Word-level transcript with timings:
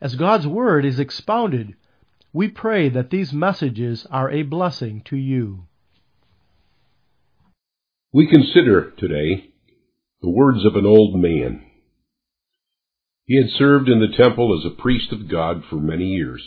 As 0.00 0.14
God's 0.14 0.46
Word 0.46 0.84
is 0.86 0.98
expounded, 0.98 1.74
we 2.32 2.48
pray 2.48 2.88
that 2.88 3.10
these 3.10 3.32
messages 3.32 4.06
are 4.10 4.30
a 4.30 4.42
blessing 4.42 5.02
to 5.06 5.16
you. 5.16 5.66
We 8.12 8.26
consider 8.26 8.92
today 8.92 9.50
the 10.22 10.30
words 10.30 10.64
of 10.64 10.74
an 10.76 10.86
old 10.86 11.20
man. 11.20 11.64
He 13.26 13.36
had 13.36 13.50
served 13.50 13.88
in 13.88 14.00
the 14.00 14.16
temple 14.16 14.58
as 14.58 14.64
a 14.64 14.82
priest 14.82 15.12
of 15.12 15.28
God 15.28 15.64
for 15.68 15.76
many 15.76 16.06
years. 16.06 16.42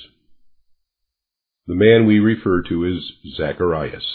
The 1.68 1.76
man 1.76 2.06
we 2.06 2.20
refer 2.20 2.64
to 2.64 2.86
is 2.86 3.14
Zacharias. 3.38 4.06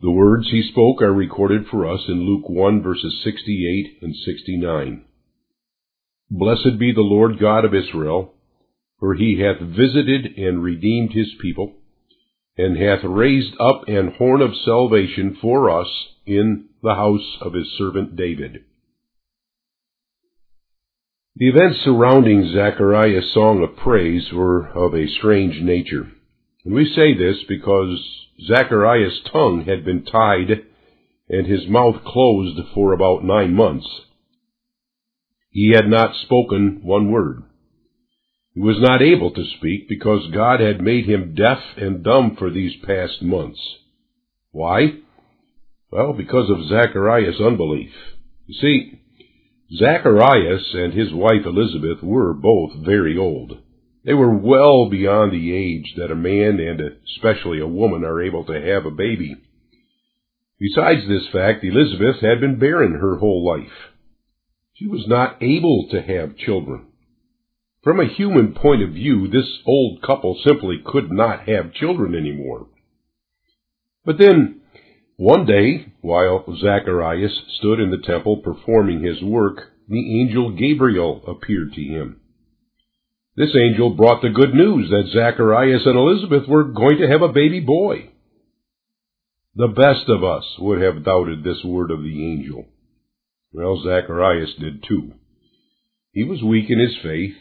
The 0.00 0.12
words 0.12 0.50
he 0.50 0.62
spoke 0.62 1.02
are 1.02 1.12
recorded 1.12 1.66
for 1.68 1.84
us 1.90 2.02
in 2.06 2.26
Luke 2.26 2.48
1 2.48 2.82
verses 2.82 3.20
68 3.24 3.98
and 4.02 4.14
69. 4.14 5.04
Blessed 6.30 6.78
be 6.78 6.92
the 6.92 7.00
Lord 7.00 7.38
God 7.38 7.64
of 7.64 7.74
Israel, 7.74 8.34
for 9.00 9.14
he 9.14 9.40
hath 9.40 9.60
visited 9.60 10.36
and 10.36 10.62
redeemed 10.62 11.12
his 11.12 11.34
people, 11.40 11.76
and 12.56 12.76
hath 12.76 13.04
raised 13.04 13.54
up 13.60 13.88
an 13.88 14.14
horn 14.18 14.42
of 14.42 14.56
salvation 14.64 15.38
for 15.40 15.70
us 15.70 15.88
in 16.26 16.66
the 16.82 16.94
house 16.94 17.38
of 17.40 17.54
his 17.54 17.66
servant 17.78 18.16
David. 18.16 18.64
The 21.36 21.48
events 21.48 21.78
surrounding 21.84 22.52
Zacharias' 22.52 23.32
song 23.32 23.62
of 23.62 23.76
praise 23.76 24.32
were 24.32 24.66
of 24.68 24.92
a 24.92 25.06
strange 25.06 25.62
nature. 25.62 26.10
And 26.64 26.74
we 26.74 26.92
say 26.94 27.14
this 27.14 27.36
because 27.48 28.04
Zacharias' 28.44 29.20
tongue 29.32 29.64
had 29.64 29.84
been 29.84 30.04
tied 30.04 30.64
and 31.28 31.46
his 31.46 31.68
mouth 31.68 32.02
closed 32.04 32.58
for 32.74 32.92
about 32.92 33.24
nine 33.24 33.54
months. 33.54 33.86
He 35.50 35.72
had 35.74 35.88
not 35.88 36.14
spoken 36.24 36.80
one 36.82 37.10
word. 37.10 37.42
He 38.54 38.60
was 38.60 38.80
not 38.80 39.02
able 39.02 39.30
to 39.32 39.44
speak 39.58 39.88
because 39.88 40.30
God 40.32 40.60
had 40.60 40.80
made 40.80 41.06
him 41.06 41.34
deaf 41.34 41.58
and 41.76 42.02
dumb 42.02 42.36
for 42.36 42.50
these 42.50 42.74
past 42.84 43.22
months. 43.22 43.60
Why? 44.50 44.94
Well, 45.90 46.12
because 46.12 46.50
of 46.50 46.66
Zacharias' 46.68 47.40
unbelief. 47.40 47.92
You 48.46 48.54
see, 48.54 49.00
Zacharias 49.76 50.74
and 50.74 50.92
his 50.92 51.12
wife 51.12 51.46
Elizabeth 51.46 52.02
were 52.02 52.34
both 52.34 52.84
very 52.84 53.16
old. 53.16 53.58
They 54.04 54.14
were 54.14 54.36
well 54.36 54.88
beyond 54.88 55.32
the 55.32 55.52
age 55.54 55.94
that 55.96 56.10
a 56.10 56.16
man 56.16 56.58
and 56.60 56.80
especially 57.16 57.60
a 57.60 57.66
woman 57.66 58.04
are 58.04 58.22
able 58.22 58.44
to 58.44 58.60
have 58.60 58.86
a 58.86 58.90
baby. 58.90 59.36
Besides 60.58 61.06
this 61.06 61.28
fact, 61.32 61.62
Elizabeth 61.62 62.20
had 62.20 62.40
been 62.40 62.58
barren 62.58 62.94
her 62.94 63.16
whole 63.16 63.46
life. 63.46 63.92
She 64.78 64.86
was 64.86 65.08
not 65.08 65.42
able 65.42 65.88
to 65.90 66.00
have 66.00 66.36
children. 66.36 66.86
From 67.82 67.98
a 67.98 68.06
human 68.06 68.54
point 68.54 68.82
of 68.82 68.90
view, 68.90 69.26
this 69.26 69.58
old 69.66 70.02
couple 70.02 70.38
simply 70.46 70.80
could 70.84 71.10
not 71.10 71.48
have 71.48 71.72
children 71.72 72.14
anymore. 72.14 72.68
But 74.04 74.18
then, 74.18 74.60
one 75.16 75.46
day, 75.46 75.92
while 76.00 76.44
Zacharias 76.60 77.32
stood 77.58 77.80
in 77.80 77.90
the 77.90 78.06
temple 78.06 78.36
performing 78.36 79.02
his 79.02 79.20
work, 79.20 79.72
the 79.88 80.20
angel 80.20 80.52
Gabriel 80.52 81.24
appeared 81.26 81.72
to 81.72 81.82
him. 81.82 82.20
This 83.34 83.56
angel 83.56 83.96
brought 83.96 84.22
the 84.22 84.30
good 84.30 84.54
news 84.54 84.90
that 84.90 85.10
Zacharias 85.12 85.86
and 85.86 85.96
Elizabeth 85.96 86.48
were 86.48 86.64
going 86.64 86.98
to 86.98 87.08
have 87.08 87.22
a 87.22 87.32
baby 87.32 87.58
boy. 87.58 88.10
The 89.56 89.68
best 89.68 90.08
of 90.08 90.22
us 90.22 90.44
would 90.60 90.80
have 90.82 91.04
doubted 91.04 91.42
this 91.42 91.64
word 91.64 91.90
of 91.90 92.02
the 92.02 92.32
angel. 92.32 92.66
Well, 93.52 93.82
Zacharias 93.82 94.54
did 94.60 94.84
too. 94.86 95.12
He 96.12 96.24
was 96.24 96.42
weak 96.42 96.70
in 96.70 96.78
his 96.78 96.96
faith. 97.02 97.34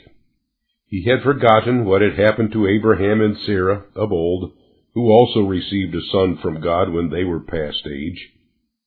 He 0.87 1.05
had 1.05 1.21
forgotten 1.21 1.85
what 1.85 2.01
had 2.01 2.17
happened 2.17 2.53
to 2.53 2.67
Abraham 2.67 3.21
and 3.21 3.37
Sarah 3.45 3.85
of 3.95 4.11
old, 4.11 4.53
who 4.93 5.11
also 5.11 5.41
received 5.41 5.93
a 5.93 6.01
son 6.11 6.39
from 6.41 6.61
God 6.61 6.91
when 6.91 7.09
they 7.09 7.23
were 7.23 7.41
past 7.41 7.85
age. 7.85 8.29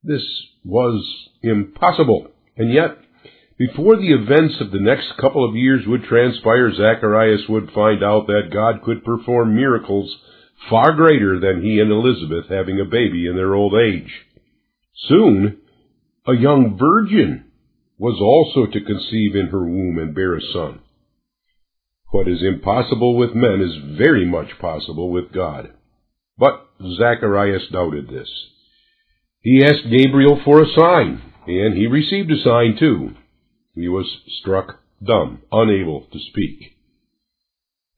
This 0.02 0.22
was 0.64 1.28
impossible. 1.42 2.28
And 2.56 2.72
yet, 2.72 2.96
before 3.58 3.96
the 3.96 4.12
events 4.12 4.54
of 4.60 4.70
the 4.70 4.80
next 4.80 5.18
couple 5.20 5.46
of 5.46 5.54
years 5.54 5.86
would 5.86 6.04
transpire, 6.04 6.72
Zacharias 6.72 7.42
would 7.48 7.70
find 7.74 8.02
out 8.02 8.26
that 8.26 8.50
God 8.52 8.82
could 8.82 9.04
perform 9.04 9.54
miracles 9.54 10.16
far 10.70 10.94
greater 10.94 11.38
than 11.38 11.62
he 11.62 11.78
and 11.80 11.90
Elizabeth 11.90 12.46
having 12.48 12.80
a 12.80 12.84
baby 12.84 13.26
in 13.26 13.36
their 13.36 13.54
old 13.54 13.74
age. 13.74 14.10
Soon, 15.08 15.59
a 16.26 16.34
young 16.34 16.76
virgin 16.78 17.44
was 17.98 18.18
also 18.20 18.70
to 18.70 18.84
conceive 18.84 19.36
in 19.36 19.48
her 19.48 19.64
womb 19.64 19.98
and 19.98 20.14
bear 20.14 20.36
a 20.36 20.40
son. 20.52 20.80
What 22.10 22.28
is 22.28 22.42
impossible 22.42 23.16
with 23.16 23.34
men 23.34 23.60
is 23.60 23.98
very 23.98 24.26
much 24.26 24.58
possible 24.58 25.10
with 25.10 25.32
God. 25.32 25.70
But 26.38 26.66
Zacharias 26.96 27.68
doubted 27.72 28.08
this. 28.08 28.28
He 29.42 29.64
asked 29.64 29.90
Gabriel 29.90 30.40
for 30.44 30.62
a 30.62 30.72
sign, 30.74 31.22
and 31.46 31.76
he 31.76 31.86
received 31.86 32.30
a 32.30 32.42
sign 32.42 32.76
too. 32.78 33.14
He 33.74 33.88
was 33.88 34.06
struck 34.40 34.80
dumb, 35.02 35.42
unable 35.52 36.06
to 36.12 36.18
speak. 36.18 36.76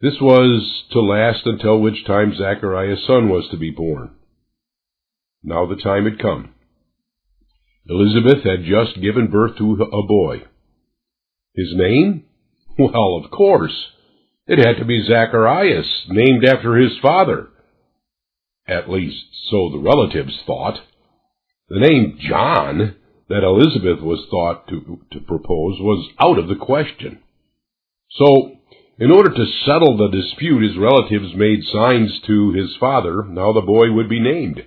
This 0.01 0.15
was 0.21 0.85
to 0.93 1.01
last 1.01 1.47
until 1.47 1.81
which 1.81 2.05
time 2.07 2.35
Zacharias' 2.37 3.07
son 3.07 3.29
was 3.29 3.49
to 3.51 3.57
be 3.57 3.71
born. 3.71 4.15
Now 5.43 5.67
the 5.67 5.77
time 5.77 6.05
had 6.05 6.19
come. 6.19 6.55
Elizabeth 7.89 8.45
had 8.45 8.65
just 8.65 9.01
given 9.01 9.31
birth 9.31 9.57
to 9.59 9.73
a 9.73 10.07
boy. 10.07 10.43
His 11.55 11.73
name? 11.75 12.25
Well, 12.79 13.21
of 13.23 13.31
course. 13.31 13.75
It 14.47 14.59
had 14.59 14.79
to 14.79 14.85
be 14.85 15.05
Zacharias, 15.07 16.07
named 16.09 16.45
after 16.45 16.77
his 16.77 16.93
father. 17.01 17.49
At 18.67 18.91
least, 18.91 19.25
so 19.51 19.71
the 19.71 19.79
relatives 19.79 20.39
thought. 20.47 20.81
The 21.69 21.81
name 21.81 22.19
John 22.21 22.97
that 23.29 23.45
Elizabeth 23.45 24.03
was 24.03 24.27
thought 24.31 24.69
to, 24.69 25.01
to 25.13 25.21
propose 25.21 25.81
was 25.81 26.09
out 26.19 26.39
of 26.39 26.49
the 26.49 26.65
question. 26.65 27.19
So, 28.11 28.57
in 28.99 29.11
order 29.11 29.31
to 29.31 29.53
settle 29.65 29.97
the 29.97 30.09
dispute, 30.09 30.63
his 30.63 30.77
relatives 30.77 31.35
made 31.35 31.65
signs 31.65 32.21
to 32.27 32.53
his 32.53 32.77
father 32.79 33.23
how 33.23 33.53
the 33.53 33.63
boy 33.63 33.93
would 33.93 34.09
be 34.09 34.21
named. 34.21 34.63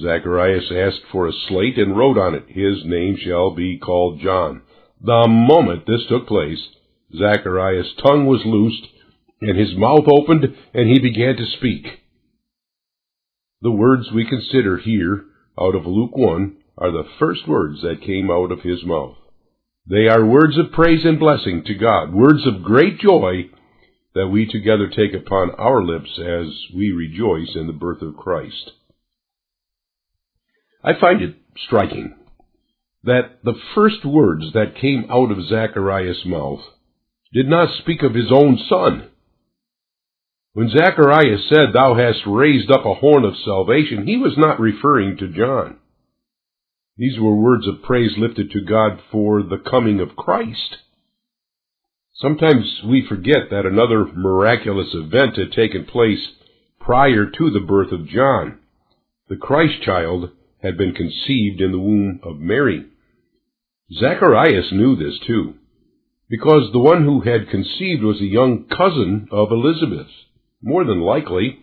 Zacharias 0.00 0.70
asked 0.70 1.06
for 1.10 1.26
a 1.26 1.32
slate 1.48 1.78
and 1.78 1.96
wrote 1.96 2.18
on 2.18 2.34
it, 2.34 2.44
His 2.48 2.84
name 2.84 3.16
shall 3.16 3.54
be 3.54 3.78
called 3.78 4.20
John. 4.20 4.62
The 5.00 5.26
moment 5.28 5.86
this 5.86 6.06
took 6.08 6.26
place, 6.26 6.68
Zacharias' 7.16 7.94
tongue 8.02 8.26
was 8.26 8.44
loosed, 8.44 8.86
and 9.40 9.58
his 9.58 9.76
mouth 9.76 10.06
opened, 10.06 10.44
and 10.74 10.88
he 10.88 10.98
began 10.98 11.36
to 11.36 11.46
speak. 11.46 11.86
The 13.62 13.70
words 13.70 14.10
we 14.12 14.26
consider 14.26 14.78
here, 14.78 15.24
out 15.58 15.74
of 15.74 15.86
Luke 15.86 16.16
1, 16.16 16.56
are 16.78 16.90
the 16.90 17.08
first 17.18 17.48
words 17.48 17.80
that 17.82 18.02
came 18.02 18.30
out 18.30 18.52
of 18.52 18.60
his 18.60 18.84
mouth. 18.84 19.16
They 19.88 20.08
are 20.08 20.26
words 20.26 20.58
of 20.58 20.72
praise 20.72 21.04
and 21.04 21.18
blessing 21.18 21.62
to 21.64 21.74
God, 21.74 22.12
words 22.12 22.46
of 22.46 22.62
great 22.62 22.98
joy 22.98 23.50
that 24.14 24.28
we 24.28 24.46
together 24.46 24.88
take 24.88 25.14
upon 25.14 25.52
our 25.52 25.82
lips 25.82 26.18
as 26.18 26.46
we 26.74 26.90
rejoice 26.90 27.54
in 27.54 27.66
the 27.66 27.72
birth 27.72 28.02
of 28.02 28.16
Christ. 28.16 28.72
I 30.86 30.92
find 31.00 31.20
it 31.20 31.34
striking 31.66 32.14
that 33.02 33.38
the 33.42 33.54
first 33.74 34.04
words 34.04 34.52
that 34.54 34.80
came 34.80 35.06
out 35.10 35.32
of 35.32 35.46
Zacharias' 35.48 36.24
mouth 36.24 36.60
did 37.32 37.48
not 37.48 37.76
speak 37.80 38.02
of 38.02 38.14
his 38.14 38.30
own 38.30 38.58
son. 38.68 39.08
When 40.52 40.70
Zacharias 40.70 41.48
said, 41.48 41.72
Thou 41.72 41.94
hast 41.94 42.26
raised 42.26 42.70
up 42.70 42.86
a 42.86 42.94
horn 42.94 43.24
of 43.24 43.34
salvation, 43.44 44.06
he 44.06 44.16
was 44.16 44.34
not 44.38 44.60
referring 44.60 45.16
to 45.18 45.28
John. 45.28 45.78
These 46.96 47.18
were 47.20 47.36
words 47.36 47.66
of 47.66 47.82
praise 47.82 48.12
lifted 48.16 48.50
to 48.52 48.64
God 48.64 49.00
for 49.12 49.42
the 49.42 49.62
coming 49.70 50.00
of 50.00 50.16
Christ. 50.16 50.78
Sometimes 52.14 52.80
we 52.86 53.06
forget 53.06 53.50
that 53.50 53.66
another 53.66 54.06
miraculous 54.06 54.88
event 54.94 55.36
had 55.36 55.52
taken 55.52 55.84
place 55.84 56.26
prior 56.80 57.26
to 57.26 57.50
the 57.50 57.60
birth 57.60 57.92
of 57.92 58.08
John. 58.08 58.60
The 59.28 59.36
Christ 59.36 59.82
child 59.84 60.30
had 60.66 60.76
been 60.76 60.92
conceived 60.92 61.60
in 61.60 61.70
the 61.72 61.78
womb 61.78 62.20
of 62.24 62.38
Mary. 62.38 62.84
Zacharias 64.00 64.66
knew 64.72 64.96
this 64.96 65.18
too. 65.26 65.54
because 66.28 66.72
the 66.72 66.78
one 66.78 67.04
who 67.04 67.20
had 67.20 67.48
conceived 67.50 68.02
was 68.02 68.20
a 68.20 68.24
young 68.24 68.64
cousin 68.68 69.28
of 69.30 69.52
Elizabeth. 69.52 70.08
More 70.60 70.84
than 70.84 71.00
likely, 71.00 71.58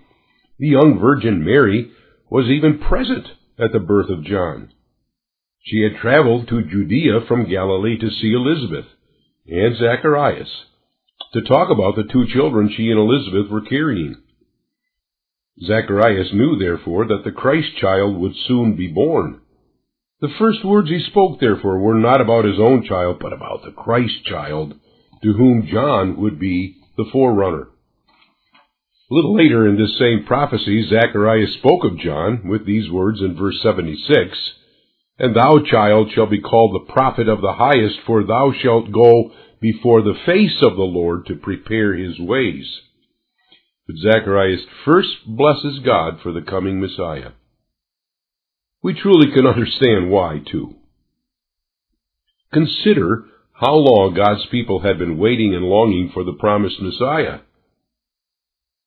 the 0.58 0.70
young 0.70 1.00
Virgin 1.00 1.44
Mary 1.44 1.92
was 2.30 2.48
even 2.48 2.80
present 2.80 3.28
at 3.60 3.74
the 3.74 3.80
birth 3.80 4.10
of 4.10 4.24
John. 4.24 4.72
She 5.64 5.82
had 5.82 6.00
traveled 6.02 6.48
to 6.48 6.64
Judea 6.64 7.26
from 7.28 7.50
Galilee 7.50 7.98
to 8.00 8.10
see 8.10 8.34
Elizabeth 8.34 8.86
and 9.48 9.76
Zacharias 9.78 10.50
to 11.34 11.42
talk 11.42 11.70
about 11.70 11.96
the 11.96 12.10
two 12.12 12.26
children 12.34 12.70
she 12.76 12.90
and 12.90 13.00
Elizabeth 13.00 13.52
were 13.52 13.62
carrying. 13.62 14.16
Zacharias 15.62 16.34
knew, 16.34 16.58
therefore, 16.58 17.06
that 17.08 17.24
the 17.24 17.32
Christ 17.32 17.78
child 17.78 18.18
would 18.18 18.36
soon 18.48 18.76
be 18.76 18.88
born. 18.88 19.42
The 20.20 20.34
first 20.40 20.64
words 20.64 20.90
he 20.90 21.00
spoke, 21.10 21.40
therefore, 21.40 21.80
were 21.80 22.00
not 22.00 22.22
about 22.22 22.46
his 22.46 22.60
own 22.60 22.84
child, 22.84 23.18
but 23.20 23.34
about 23.34 23.64
the 23.64 23.72
Christ 23.72 24.26
child, 24.26 24.74
to 25.22 25.34
whom 25.34 25.68
John 25.72 26.18
would 26.18 26.40
be 26.40 26.78
the 26.98 27.06
forerunner. 27.12 27.68
A 29.12 29.14
little 29.14 29.36
later 29.36 29.68
in 29.68 29.78
this 29.78 29.98
same 30.00 30.24
prophecy, 30.26 30.88
Zacharias 30.90 31.54
spoke 31.56 31.84
of 31.84 32.00
John 32.00 32.48
with 32.48 32.66
these 32.66 32.90
words 32.90 33.22
in 33.22 33.36
verse 33.36 33.62
76, 33.62 34.52
And 35.20 35.36
thou, 35.36 35.60
child, 35.70 36.12
shall 36.12 36.26
be 36.26 36.42
called 36.42 36.74
the 36.74 36.92
prophet 36.92 37.28
of 37.28 37.42
the 37.42 37.54
highest, 37.54 38.00
for 38.08 38.24
thou 38.24 38.54
shalt 38.54 38.92
go 38.92 39.32
before 39.62 40.02
the 40.02 40.18
face 40.26 40.62
of 40.62 40.76
the 40.76 40.82
Lord 40.82 41.26
to 41.28 41.36
prepare 41.36 41.94
his 41.94 42.20
ways. 42.20 42.66
But 43.88 43.98
Zacharias 43.98 44.62
first 44.86 45.10
blesses 45.28 45.80
God 45.86 46.20
for 46.22 46.32
the 46.32 46.42
coming 46.42 46.80
Messiah. 46.80 47.32
We 48.82 48.94
truly 48.94 49.32
can 49.34 49.46
understand 49.46 50.10
why, 50.10 50.42
too. 50.50 50.76
Consider 52.54 53.26
how 53.54 53.76
long 53.76 54.14
God's 54.14 54.46
people 54.52 54.82
had 54.82 55.00
been 55.00 55.18
waiting 55.18 55.54
and 55.54 55.66
longing 55.66 56.12
for 56.14 56.24
the 56.24 56.34
promised 56.34 56.82
Messiah. 56.82 57.40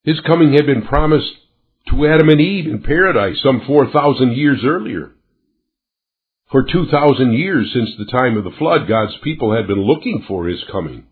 His 0.03 0.19
coming 0.21 0.53
had 0.53 0.65
been 0.65 0.83
promised 0.83 1.33
to 1.89 2.07
Adam 2.07 2.29
and 2.29 2.41
Eve 2.41 2.67
in 2.67 2.81
paradise 2.83 3.41
some 3.41 3.63
4,000 3.65 4.33
years 4.33 4.59
earlier. 4.63 5.11
For 6.51 6.63
2,000 6.63 7.33
years 7.33 7.71
since 7.73 7.89
the 7.97 8.11
time 8.11 8.37
of 8.37 8.43
the 8.43 8.57
flood, 8.57 8.87
God's 8.87 9.17
people 9.23 9.55
had 9.55 9.67
been 9.67 9.81
looking 9.81 10.23
for 10.27 10.47
his 10.47 10.63
coming. 10.71 11.07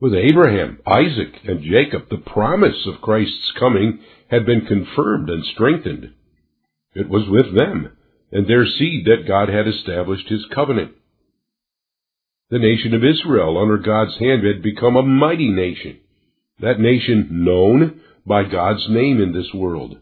With 0.00 0.14
Abraham, 0.14 0.78
Isaac, 0.86 1.40
and 1.44 1.62
Jacob, 1.62 2.08
the 2.08 2.18
promise 2.18 2.86
of 2.86 3.00
Christ's 3.00 3.52
coming 3.58 4.00
had 4.30 4.46
been 4.46 4.66
confirmed 4.66 5.28
and 5.28 5.44
strengthened. 5.44 6.12
It 6.94 7.08
was 7.08 7.28
with 7.28 7.54
them 7.54 7.96
and 8.30 8.46
their 8.46 8.66
seed 8.66 9.06
that 9.06 9.26
God 9.26 9.48
had 9.48 9.66
established 9.66 10.28
his 10.28 10.44
covenant. 10.54 10.92
The 12.50 12.58
nation 12.58 12.94
of 12.94 13.04
Israel 13.04 13.58
under 13.58 13.78
God's 13.78 14.18
hand 14.18 14.44
had 14.44 14.62
become 14.62 14.96
a 14.96 15.02
mighty 15.02 15.50
nation, 15.50 15.98
that 16.60 16.80
nation 16.80 17.28
known 17.30 18.00
by 18.26 18.44
God's 18.44 18.86
name 18.88 19.20
in 19.20 19.32
this 19.32 19.52
world. 19.54 19.96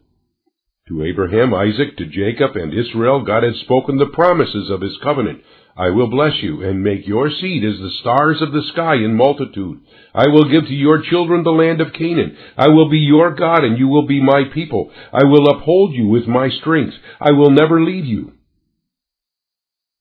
To 0.89 1.03
Abraham, 1.03 1.53
Isaac, 1.53 1.97
to 1.97 2.07
Jacob, 2.07 2.55
and 2.55 2.73
Israel, 2.73 3.25
God 3.25 3.43
had 3.43 3.57
spoken 3.57 3.99
the 3.99 4.07
promises 4.07 4.71
of 4.71 4.81
his 4.81 4.97
covenant. 5.03 5.43
I 5.79 5.91
will 5.91 6.09
bless 6.09 6.33
you, 6.43 6.63
and 6.63 6.83
make 6.83 7.07
your 7.07 7.31
seed 7.31 7.63
as 7.63 7.79
the 7.79 7.91
stars 8.01 8.41
of 8.41 8.53
the 8.53 8.63
sky 8.73 8.95
in 8.95 9.15
multitude. 9.15 9.81
I 10.15 10.29
will 10.29 10.51
give 10.51 10.65
to 10.69 10.75
your 10.75 11.03
children 11.03 11.45
the 11.45 11.51
land 11.51 11.83
of 11.83 11.93
Canaan. 11.93 12.37
I 12.57 12.69
will 12.69 12.89
be 12.89 13.01
your 13.01 13.35
God, 13.35 13.63
and 13.63 13.79
you 13.79 13.87
will 13.87 14.07
be 14.07 14.23
my 14.23 14.45
people. 14.55 14.91
I 15.13 15.25
will 15.25 15.47
uphold 15.49 15.93
you 15.93 16.07
with 16.07 16.27
my 16.27 16.49
strength. 16.49 16.95
I 17.21 17.33
will 17.33 17.51
never 17.51 17.83
leave 17.83 18.07
you. 18.07 18.33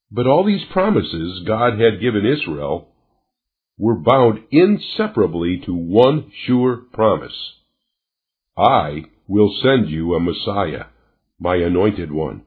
But 0.09 0.27
all 0.27 0.45
these 0.45 0.63
promises 0.71 1.43
God 1.45 1.73
had 1.77 1.99
given 1.99 2.25
Israel 2.25 2.87
were 3.77 3.95
bound 3.95 4.39
inseparably 4.51 5.61
to 5.65 5.75
one 5.75 6.31
sure 6.45 6.77
promise. 6.93 7.35
I 8.57 9.05
will 9.27 9.53
send 9.61 9.89
you 9.89 10.13
a 10.13 10.21
Messiah, 10.21 10.85
my 11.37 11.55
anointed 11.55 12.13
one. 12.13 12.43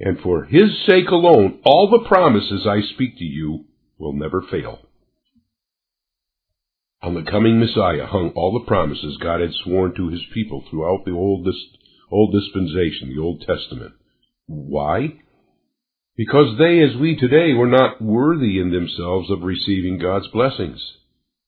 And 0.00 0.18
for 0.20 0.44
his 0.44 0.70
sake 0.86 1.08
alone, 1.08 1.60
all 1.64 1.88
the 1.88 2.08
promises 2.08 2.66
I 2.66 2.80
speak 2.94 3.16
to 3.18 3.24
you 3.24 3.64
will 3.98 4.12
never 4.12 4.42
fail. 4.50 4.80
On 7.02 7.14
the 7.14 7.30
coming 7.30 7.60
Messiah 7.60 8.06
hung 8.06 8.30
all 8.30 8.58
the 8.58 8.66
promises 8.66 9.18
God 9.18 9.40
had 9.40 9.52
sworn 9.62 9.94
to 9.94 10.08
his 10.08 10.22
people 10.32 10.64
throughout 10.68 11.04
the 11.04 11.12
Old, 11.12 11.46
Old 12.10 12.32
Dispensation, 12.32 13.14
the 13.14 13.22
Old 13.22 13.40
Testament. 13.42 13.92
Why? 14.46 15.20
Because 16.16 16.58
they, 16.58 16.80
as 16.80 16.96
we 16.96 17.16
today, 17.16 17.52
were 17.52 17.68
not 17.68 18.00
worthy 18.00 18.58
in 18.58 18.70
themselves 18.70 19.30
of 19.30 19.42
receiving 19.42 19.98
God's 19.98 20.28
blessings. 20.28 20.80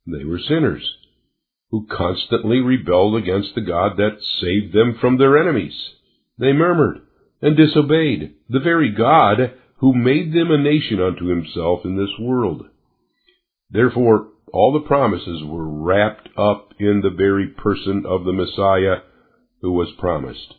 They 0.06 0.24
were 0.24 0.38
sinners 0.38 0.86
who 1.70 1.86
constantly 1.90 2.58
rebelled 2.58 3.16
against 3.16 3.54
the 3.54 3.60
God 3.60 3.96
that 3.96 4.18
saved 4.40 4.72
them 4.72 4.98
from 5.00 5.18
their 5.18 5.38
enemies. 5.38 5.74
They 6.38 6.52
murmured 6.52 7.05
and 7.42 7.56
disobeyed 7.56 8.34
the 8.48 8.60
very 8.60 8.90
God 8.90 9.52
who 9.78 9.94
made 9.94 10.32
them 10.32 10.50
a 10.50 10.58
nation 10.58 11.00
unto 11.00 11.26
himself 11.26 11.80
in 11.84 11.96
this 11.96 12.14
world. 12.18 12.66
Therefore, 13.70 14.28
all 14.52 14.72
the 14.72 14.86
promises 14.86 15.42
were 15.44 15.68
wrapped 15.68 16.28
up 16.36 16.72
in 16.78 17.02
the 17.02 17.10
very 17.10 17.48
person 17.48 18.04
of 18.06 18.24
the 18.24 18.32
Messiah 18.32 19.02
who 19.60 19.72
was 19.72 19.88
promised. 19.98 20.54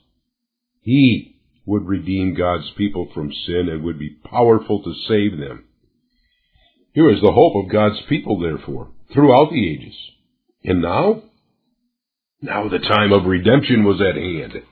He 0.81 1.37
would 1.65 1.87
redeem 1.87 2.35
God's 2.35 2.71
people 2.77 3.09
from 3.13 3.31
sin 3.45 3.69
and 3.69 3.83
would 3.83 3.99
be 3.99 4.17
powerful 4.23 4.83
to 4.83 4.93
save 5.07 5.37
them. 5.37 5.65
Here 6.93 7.09
is 7.09 7.21
the 7.21 7.31
hope 7.31 7.55
of 7.55 7.71
God's 7.71 8.01
people, 8.07 8.39
therefore, 8.39 8.89
throughout 9.13 9.49
the 9.51 9.69
ages. 9.69 9.95
And 10.63 10.81
now? 10.81 11.23
Now 12.41 12.69
the 12.69 12.79
time 12.79 13.11
of 13.13 13.25
redemption 13.25 13.83
was 13.83 14.01
at 14.01 14.15
hand. 14.15 14.63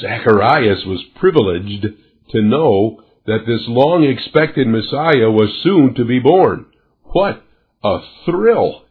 Zacharias 0.00 0.84
was 0.86 1.04
privileged 1.16 1.86
to 2.30 2.42
know 2.42 3.02
that 3.26 3.46
this 3.46 3.62
long 3.66 4.04
expected 4.04 4.66
Messiah 4.66 5.30
was 5.30 5.60
soon 5.62 5.94
to 5.94 6.04
be 6.04 6.18
born. 6.18 6.66
What 7.04 7.42
a 7.84 8.00
thrill! 8.24 8.84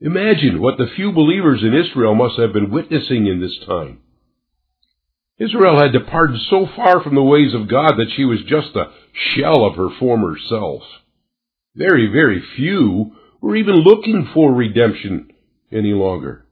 Imagine 0.00 0.60
what 0.60 0.78
the 0.78 0.90
few 0.94 1.12
believers 1.12 1.62
in 1.62 1.74
Israel 1.74 2.14
must 2.14 2.38
have 2.38 2.52
been 2.52 2.70
witnessing 2.70 3.26
in 3.26 3.40
this 3.40 3.58
time. 3.66 4.00
Israel 5.38 5.78
had 5.78 5.92
departed 5.92 6.40
so 6.48 6.66
far 6.76 7.02
from 7.02 7.14
the 7.14 7.22
ways 7.22 7.54
of 7.54 7.68
God 7.68 7.96
that 7.96 8.10
she 8.16 8.24
was 8.24 8.40
just 8.46 8.74
a 8.74 8.90
shell 9.34 9.64
of 9.64 9.76
her 9.76 9.88
former 9.98 10.36
self. 10.48 10.82
Very, 11.74 12.06
very 12.06 12.42
few 12.56 13.12
were 13.40 13.56
even 13.56 13.74
looking 13.74 14.30
for 14.32 14.52
redemption 14.52 15.30
any 15.70 15.92
longer. 15.92 16.45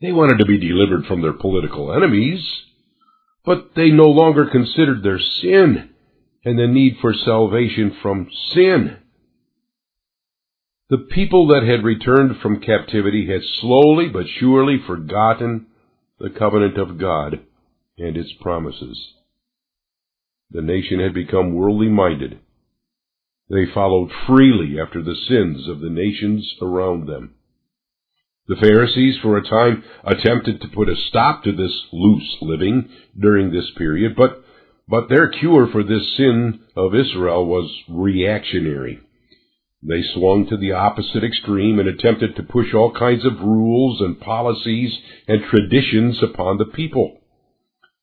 They 0.00 0.12
wanted 0.12 0.38
to 0.38 0.46
be 0.46 0.58
delivered 0.58 1.06
from 1.06 1.22
their 1.22 1.32
political 1.32 1.92
enemies, 1.92 2.42
but 3.44 3.70
they 3.76 3.90
no 3.90 4.06
longer 4.06 4.46
considered 4.50 5.02
their 5.02 5.18
sin 5.18 5.90
and 6.44 6.58
the 6.58 6.66
need 6.66 6.96
for 7.00 7.12
salvation 7.12 7.96
from 8.02 8.28
sin. 8.54 8.96
The 10.88 10.98
people 10.98 11.48
that 11.48 11.62
had 11.62 11.84
returned 11.84 12.40
from 12.40 12.60
captivity 12.60 13.26
had 13.26 13.42
slowly 13.60 14.08
but 14.08 14.26
surely 14.38 14.78
forgotten 14.86 15.66
the 16.18 16.30
covenant 16.30 16.78
of 16.78 16.98
God 16.98 17.40
and 17.98 18.16
its 18.16 18.32
promises. 18.40 18.98
The 20.50 20.62
nation 20.62 20.98
had 20.98 21.14
become 21.14 21.54
worldly 21.54 21.88
minded 21.88 22.40
they 23.50 23.66
followed 23.74 24.10
freely 24.28 24.78
after 24.80 25.02
the 25.02 25.16
sins 25.28 25.68
of 25.68 25.80
the 25.80 25.90
nations 25.90 26.54
around 26.62 27.08
them. 27.08 27.34
The 28.50 28.56
Pharisees 28.56 29.16
for 29.22 29.36
a 29.36 29.48
time 29.48 29.84
attempted 30.02 30.60
to 30.60 30.68
put 30.74 30.88
a 30.88 30.96
stop 30.96 31.44
to 31.44 31.52
this 31.52 31.86
loose 31.92 32.36
living 32.42 32.88
during 33.16 33.52
this 33.52 33.70
period, 33.78 34.16
but, 34.16 34.42
but 34.88 35.08
their 35.08 35.28
cure 35.28 35.68
for 35.70 35.84
this 35.84 36.16
sin 36.16 36.58
of 36.76 36.92
Israel 36.92 37.46
was 37.46 37.70
reactionary. 37.88 38.98
They 39.84 40.02
swung 40.02 40.48
to 40.48 40.56
the 40.56 40.72
opposite 40.72 41.22
extreme 41.22 41.78
and 41.78 41.88
attempted 41.88 42.34
to 42.34 42.42
push 42.42 42.74
all 42.74 42.92
kinds 42.92 43.24
of 43.24 43.38
rules 43.38 44.00
and 44.00 44.18
policies 44.18 44.98
and 45.28 45.44
traditions 45.44 46.20
upon 46.20 46.58
the 46.58 46.64
people. 46.64 47.20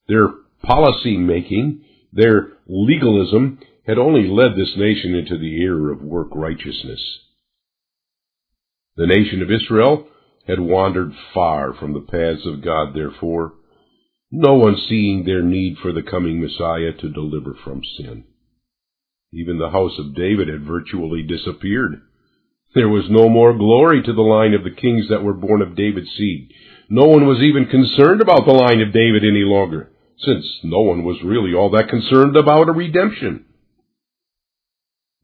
Their 0.08 0.30
policy 0.64 1.18
making, 1.18 1.84
their 2.14 2.54
legalism, 2.68 3.60
had 3.86 3.98
only 3.98 4.30
led 4.30 4.56
this 4.56 4.78
nation 4.78 5.14
into 5.14 5.38
the 5.38 5.62
era 5.62 5.92
of 5.94 6.02
work 6.02 6.30
righteousness. 6.34 7.02
The 8.96 9.08
nation 9.08 9.42
of 9.42 9.52
Israel 9.52 10.08
had 10.48 10.60
wandered 10.60 11.12
far 11.34 11.74
from 11.74 11.94
the 11.94 12.00
paths 12.00 12.46
of 12.46 12.64
God, 12.64 12.94
therefore, 12.94 13.54
no 14.32 14.56
one 14.56 14.78
seeing 14.90 15.24
their 15.24 15.42
need 15.42 15.78
for 15.82 15.92
the 15.92 16.02
coming 16.02 16.42
Messiah 16.42 16.94
to 17.00 17.10
deliver 17.10 17.54
from 17.64 17.82
sin. 17.98 18.26
Even 19.34 19.58
the 19.58 19.70
house 19.70 19.98
of 20.00 20.16
David 20.16 20.48
had 20.48 20.64
virtually 20.64 21.24
disappeared. 21.24 22.02
There 22.74 22.90
was 22.90 23.06
no 23.10 23.30
more 23.30 23.58
glory 23.58 24.02
to 24.04 24.14
the 24.14 24.22
line 24.22 24.54
of 24.54 24.64
the 24.64 24.72
kings 24.72 25.10
that 25.10 25.24
were 25.24 25.34
born 25.34 25.62
of 25.62 25.76
David's 25.76 26.12
seed. 26.18 26.52
No 26.90 27.06
one 27.06 27.26
was 27.26 27.40
even 27.40 27.66
concerned 27.66 28.22
about 28.22 28.46
the 28.46 28.54
line 28.54 28.82
of 28.82 28.94
David 28.94 29.24
any 29.24 29.44
longer, 29.44 29.92
since 30.20 30.46
no 30.64 30.82
one 30.82 31.04
was 31.04 31.18
really 31.24 31.54
all 31.54 31.72
that 31.72 31.90
concerned 31.90 32.38
about 32.38 32.70
a 32.70 32.74
redemption. 32.74 33.46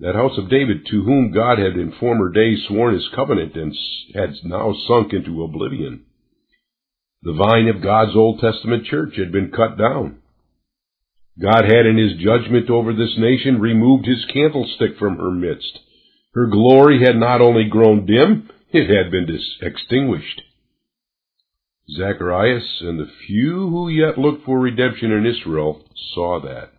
That 0.04 0.16
house 0.16 0.38
of 0.38 0.50
David 0.50 0.86
to 0.92 1.04
whom 1.04 1.32
God 1.32 1.60
had 1.60 1.78
in 1.78 1.94
former 1.98 2.30
days 2.30 2.66
sworn 2.68 2.94
his 2.94 3.08
covenant 3.16 3.56
and 3.56 3.74
had 4.14 4.32
now 4.44 4.76
sunk 4.86 5.14
into 5.14 5.46
oblivion. 5.46 6.04
The 7.22 7.32
vine 7.32 7.70
of 7.70 7.82
God's 7.82 8.14
Old 8.14 8.42
Testament 8.42 8.86
church 8.86 9.16
had 9.16 9.32
been 9.32 9.50
cut 9.50 9.78
down. 9.78 10.18
God 11.42 11.64
had 11.64 11.86
in 11.86 11.98
his 11.98 12.18
judgment 12.20 12.70
over 12.70 12.92
this 12.92 13.16
nation 13.18 13.62
removed 13.62 14.06
his 14.06 14.26
candlestick 14.34 14.98
from 15.00 15.16
her 15.20 15.32
midst. 15.32 15.80
Her 16.34 16.48
glory 16.48 17.02
had 17.02 17.16
not 17.16 17.40
only 17.40 17.70
grown 17.70 18.06
dim, 18.06 18.50
it 18.74 18.94
had 18.94 19.10
been 19.10 19.30
extinguished. 19.62 20.42
Zacharias 21.96 22.82
and 22.82 23.00
the 23.00 23.10
few 23.26 23.70
who 23.70 23.88
yet 23.88 24.18
looked 24.18 24.44
for 24.44 24.60
redemption 24.60 25.14
in 25.14 25.26
Israel 25.26 25.82
saw 26.14 26.42
that. 26.42 26.74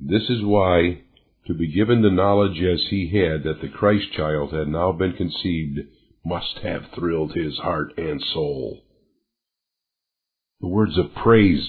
This 0.00 0.30
is 0.30 0.42
why, 0.42 1.03
to 1.46 1.54
be 1.54 1.72
given 1.72 2.02
the 2.02 2.10
knowledge 2.10 2.60
as 2.62 2.82
he 2.88 3.08
had 3.08 3.44
that 3.44 3.60
the 3.60 3.68
Christ 3.68 4.12
child 4.12 4.52
had 4.52 4.68
now 4.68 4.92
been 4.92 5.12
conceived, 5.12 5.80
must 6.24 6.58
have 6.62 6.86
thrilled 6.94 7.34
his 7.34 7.58
heart 7.58 7.92
and 7.98 8.22
soul. 8.32 8.82
The 10.60 10.68
words 10.68 10.96
of 10.96 11.14
praise 11.14 11.68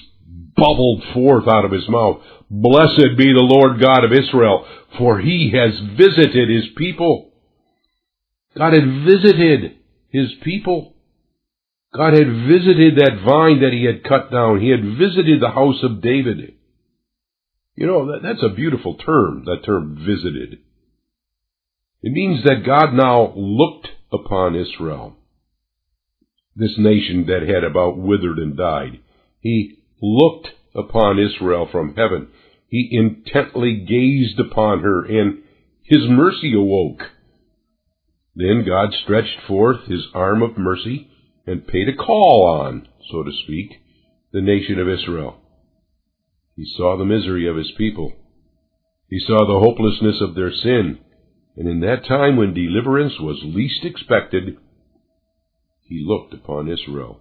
bubbled 0.56 1.02
forth 1.12 1.46
out 1.46 1.64
of 1.64 1.72
his 1.72 1.88
mouth. 1.88 2.22
Blessed 2.50 3.18
be 3.18 3.32
the 3.32 3.40
Lord 3.40 3.80
God 3.80 4.04
of 4.04 4.12
Israel, 4.12 4.66
for 4.98 5.20
he 5.20 5.52
has 5.52 5.78
visited 5.96 6.48
his 6.48 6.68
people. 6.76 7.32
God 8.56 8.72
had 8.72 9.04
visited 9.04 9.76
his 10.08 10.32
people. 10.42 10.94
God 11.94 12.14
had 12.14 12.28
visited 12.48 12.96
that 12.96 13.22
vine 13.24 13.60
that 13.60 13.72
he 13.72 13.84
had 13.84 14.04
cut 14.04 14.30
down. 14.30 14.60
He 14.60 14.70
had 14.70 14.98
visited 14.98 15.40
the 15.40 15.50
house 15.50 15.82
of 15.82 16.00
David. 16.00 16.55
You 17.76 17.86
know, 17.86 18.06
that, 18.06 18.22
that's 18.22 18.42
a 18.42 18.54
beautiful 18.54 18.94
term, 18.94 19.44
that 19.44 19.64
term 19.64 19.96
visited. 19.98 20.58
It 22.02 22.12
means 22.12 22.42
that 22.44 22.64
God 22.64 22.94
now 22.94 23.34
looked 23.36 23.88
upon 24.10 24.56
Israel, 24.56 25.16
this 26.54 26.74
nation 26.78 27.26
that 27.26 27.42
had 27.42 27.64
about 27.64 27.98
withered 27.98 28.38
and 28.38 28.56
died. 28.56 29.00
He 29.40 29.78
looked 30.00 30.48
upon 30.74 31.18
Israel 31.18 31.68
from 31.70 31.94
heaven. 31.94 32.28
He 32.68 32.88
intently 32.90 33.84
gazed 33.86 34.40
upon 34.40 34.80
her, 34.80 35.04
and 35.04 35.42
his 35.82 36.08
mercy 36.08 36.54
awoke. 36.54 37.02
Then 38.34 38.64
God 38.66 38.94
stretched 39.04 39.46
forth 39.46 39.84
his 39.86 40.06
arm 40.14 40.42
of 40.42 40.56
mercy 40.56 41.10
and 41.46 41.66
paid 41.66 41.88
a 41.88 41.96
call 41.96 42.46
on, 42.62 42.88
so 43.10 43.22
to 43.22 43.30
speak, 43.44 43.80
the 44.32 44.40
nation 44.40 44.78
of 44.78 44.88
Israel. 44.88 45.40
He 46.56 46.64
saw 46.76 46.96
the 46.96 47.04
misery 47.04 47.46
of 47.46 47.56
his 47.56 47.70
people. 47.76 48.12
He 49.08 49.20
saw 49.20 49.46
the 49.46 49.60
hopelessness 49.60 50.20
of 50.20 50.34
their 50.34 50.50
sin. 50.50 50.98
And 51.56 51.68
in 51.68 51.80
that 51.80 52.04
time 52.06 52.36
when 52.36 52.54
deliverance 52.54 53.20
was 53.20 53.38
least 53.44 53.84
expected, 53.84 54.56
he 55.84 56.02
looked 56.04 56.32
upon 56.34 56.68
Israel. 56.68 57.20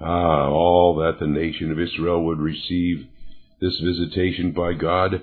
Ah, 0.00 0.48
all 0.48 0.96
that 0.96 1.18
the 1.18 1.26
nation 1.26 1.72
of 1.72 1.80
Israel 1.80 2.24
would 2.24 2.38
receive 2.38 3.06
this 3.60 3.78
visitation 3.80 4.52
by 4.52 4.74
God, 4.74 5.22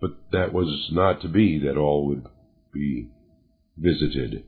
but 0.00 0.10
that 0.32 0.52
was 0.52 0.88
not 0.92 1.20
to 1.22 1.28
be 1.28 1.58
that 1.60 1.76
all 1.76 2.06
would 2.08 2.24
be 2.72 3.08
visited. 3.76 4.44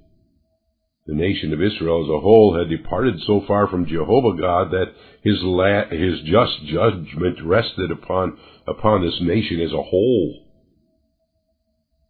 The 1.07 1.15
nation 1.15 1.53
of 1.53 1.63
Israel 1.63 2.03
as 2.03 2.11
a 2.11 2.21
whole 2.21 2.59
had 2.59 2.69
departed 2.69 3.21
so 3.27 3.41
far 3.47 3.69
from 3.69 3.87
Jehovah 3.87 4.41
God 4.41 4.73
that 4.73 4.93
his, 5.23 5.39
la- 5.43 5.89
his 5.89 6.21
just 6.23 6.67
judgment 6.67 7.39
rested 7.45 7.93
upon, 7.93 8.37
upon 8.67 9.03
this 9.03 9.21
nation 9.21 9.61
as 9.61 9.73
a 9.73 9.83
whole. 9.83 10.43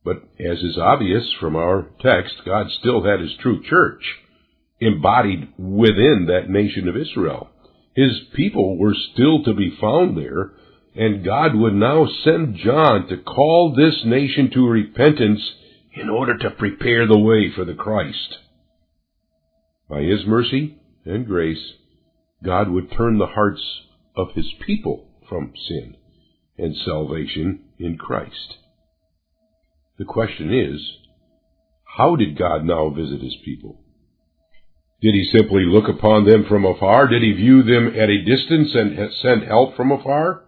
But 0.02 0.22
as 0.40 0.62
is 0.62 0.78
obvious 0.78 1.30
from 1.40 1.56
our 1.56 1.88
text, 2.00 2.34
God 2.46 2.70
still 2.70 3.02
had 3.02 3.20
his 3.20 3.34
true 3.40 3.62
church 3.68 4.02
embodied 4.80 5.48
within 5.58 6.26
that 6.28 6.48
nation 6.48 6.88
of 6.88 6.96
Israel. 6.96 7.50
His 7.94 8.12
people 8.34 8.78
were 8.78 8.94
still 9.12 9.42
to 9.44 9.52
be 9.52 9.76
found 9.78 10.16
there, 10.16 10.52
and 10.94 11.24
God 11.24 11.54
would 11.54 11.74
now 11.74 12.06
send 12.24 12.56
John 12.56 13.08
to 13.08 13.18
call 13.18 13.74
this 13.74 14.04
nation 14.06 14.50
to 14.52 14.66
repentance 14.66 15.40
in 15.94 16.08
order 16.08 16.38
to 16.38 16.50
prepare 16.50 17.06
the 17.06 17.18
way 17.18 17.50
for 17.54 17.64
the 17.64 17.74
Christ. 17.74 18.38
By 19.88 20.02
His 20.02 20.26
mercy 20.26 20.78
and 21.04 21.26
grace, 21.26 21.74
God 22.44 22.70
would 22.70 22.90
turn 22.90 23.18
the 23.18 23.26
hearts 23.26 23.62
of 24.16 24.32
His 24.34 24.52
people 24.66 25.08
from 25.28 25.52
sin 25.68 25.96
and 26.58 26.76
salvation 26.84 27.60
in 27.78 27.96
Christ. 27.98 28.56
The 29.98 30.04
question 30.04 30.52
is, 30.52 30.80
how 31.96 32.16
did 32.16 32.38
God 32.38 32.64
now 32.64 32.90
visit 32.90 33.22
His 33.22 33.36
people? 33.44 33.80
Did 35.02 35.14
he 35.14 35.30
simply 35.30 35.64
look 35.66 35.88
upon 35.88 36.24
them 36.24 36.46
from 36.48 36.64
afar? 36.64 37.06
Did 37.08 37.22
he 37.22 37.32
view 37.32 37.62
them 37.62 37.88
at 37.88 38.08
a 38.08 38.24
distance 38.24 38.74
and 38.74 39.12
send 39.22 39.44
help 39.44 39.76
from 39.76 39.92
afar? 39.92 40.42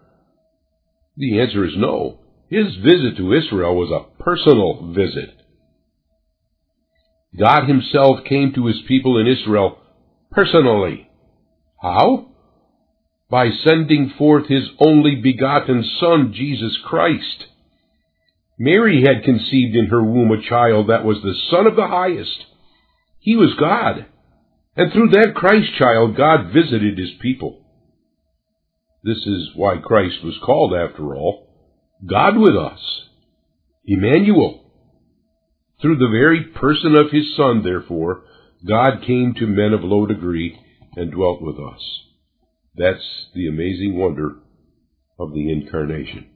The 1.16 1.40
answer 1.40 1.64
is 1.66 1.76
no. 1.76 2.20
His 2.48 2.76
visit 2.76 3.18
to 3.18 3.34
Israel 3.34 3.76
was 3.76 3.90
a 3.90 4.22
personal 4.22 4.92
visit. 4.94 5.37
God 7.38 7.68
himself 7.68 8.24
came 8.24 8.52
to 8.54 8.66
his 8.66 8.80
people 8.86 9.18
in 9.18 9.26
Israel 9.26 9.78
personally. 10.30 11.08
How? 11.80 12.32
By 13.30 13.50
sending 13.50 14.12
forth 14.18 14.48
his 14.48 14.68
only 14.78 15.16
begotten 15.16 15.84
Son, 16.00 16.32
Jesus 16.34 16.76
Christ. 16.84 17.46
Mary 18.58 19.04
had 19.04 19.24
conceived 19.24 19.76
in 19.76 19.86
her 19.86 20.02
womb 20.02 20.32
a 20.32 20.42
child 20.48 20.88
that 20.88 21.04
was 21.04 21.18
the 21.22 21.34
Son 21.50 21.66
of 21.66 21.76
the 21.76 21.86
highest. 21.86 22.46
He 23.20 23.36
was 23.36 23.54
God. 23.58 24.06
And 24.76 24.92
through 24.92 25.10
that 25.10 25.34
Christ 25.34 25.74
child, 25.78 26.16
God 26.16 26.52
visited 26.52 26.98
his 26.98 27.10
people. 27.20 27.64
This 29.04 29.18
is 29.18 29.50
why 29.54 29.78
Christ 29.78 30.24
was 30.24 30.38
called, 30.44 30.74
after 30.74 31.14
all, 31.14 31.48
God 32.04 32.36
with 32.36 32.56
us, 32.56 32.80
Emmanuel. 33.84 34.67
Through 35.80 35.98
the 35.98 36.08
very 36.10 36.44
person 36.44 36.96
of 36.96 37.12
his 37.12 37.36
Son, 37.36 37.62
therefore, 37.62 38.24
God 38.66 39.02
came 39.06 39.34
to 39.34 39.46
men 39.46 39.72
of 39.72 39.84
low 39.84 40.06
degree 40.06 40.58
and 40.96 41.12
dwelt 41.12 41.40
with 41.40 41.56
us. 41.56 41.80
That's 42.74 43.28
the 43.34 43.46
amazing 43.46 43.96
wonder 43.96 44.36
of 45.18 45.32
the 45.32 45.52
incarnation. 45.52 46.30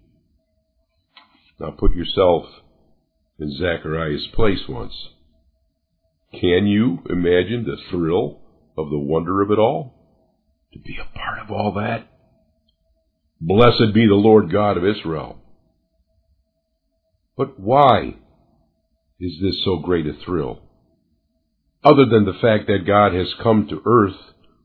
Now 1.59 1.73
put 1.77 1.95
yourself 1.95 2.45
in 3.39 3.57
Zacharias' 3.57 4.29
place 4.33 4.63
once. 4.69 4.95
Can 6.33 6.67
you 6.67 6.99
imagine 7.11 7.65
the 7.65 7.77
thrill 7.91 8.41
of 8.79 8.91
the 8.91 8.99
wonder 8.99 9.43
of 9.43 9.51
it 9.51 9.59
all? 9.59 9.95
To 10.73 10.79
be 10.79 10.97
a 10.97 11.19
part 11.19 11.41
of 11.41 11.51
all 11.51 11.73
that? 11.75 12.09
Blessed 13.41 13.93
be 13.93 14.07
the 14.07 14.15
Lord 14.15 14.53
God 14.53 14.77
of 14.77 14.85
Israel. 14.85 15.39
But 17.37 17.59
why 17.59 18.17
is 19.23 19.39
this 19.41 19.65
so 19.65 19.77
great 19.77 20.05
a 20.05 20.15
thrill? 20.25 20.61
Other 21.85 22.07
than 22.07 22.25
the 22.25 22.39
fact 22.41 22.67
that 22.67 22.87
God 22.87 23.15
has 23.15 23.29
come 23.41 23.69
to 23.69 23.81
earth, 23.87 24.17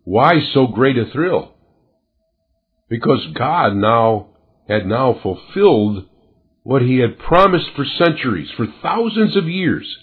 why 0.03 0.39
so 0.51 0.65
great 0.65 0.97
a 0.97 1.05
thrill? 1.11 1.53
Because 2.89 3.27
God 3.35 3.75
now 3.75 4.29
had 4.67 4.87
now 4.87 5.19
fulfilled 5.21 6.09
what 6.63 6.81
he 6.81 6.97
had 6.97 7.19
promised 7.19 7.67
for 7.75 7.85
centuries, 7.85 8.49
for 8.57 8.65
thousands 8.81 9.37
of 9.37 9.47
years, 9.47 9.95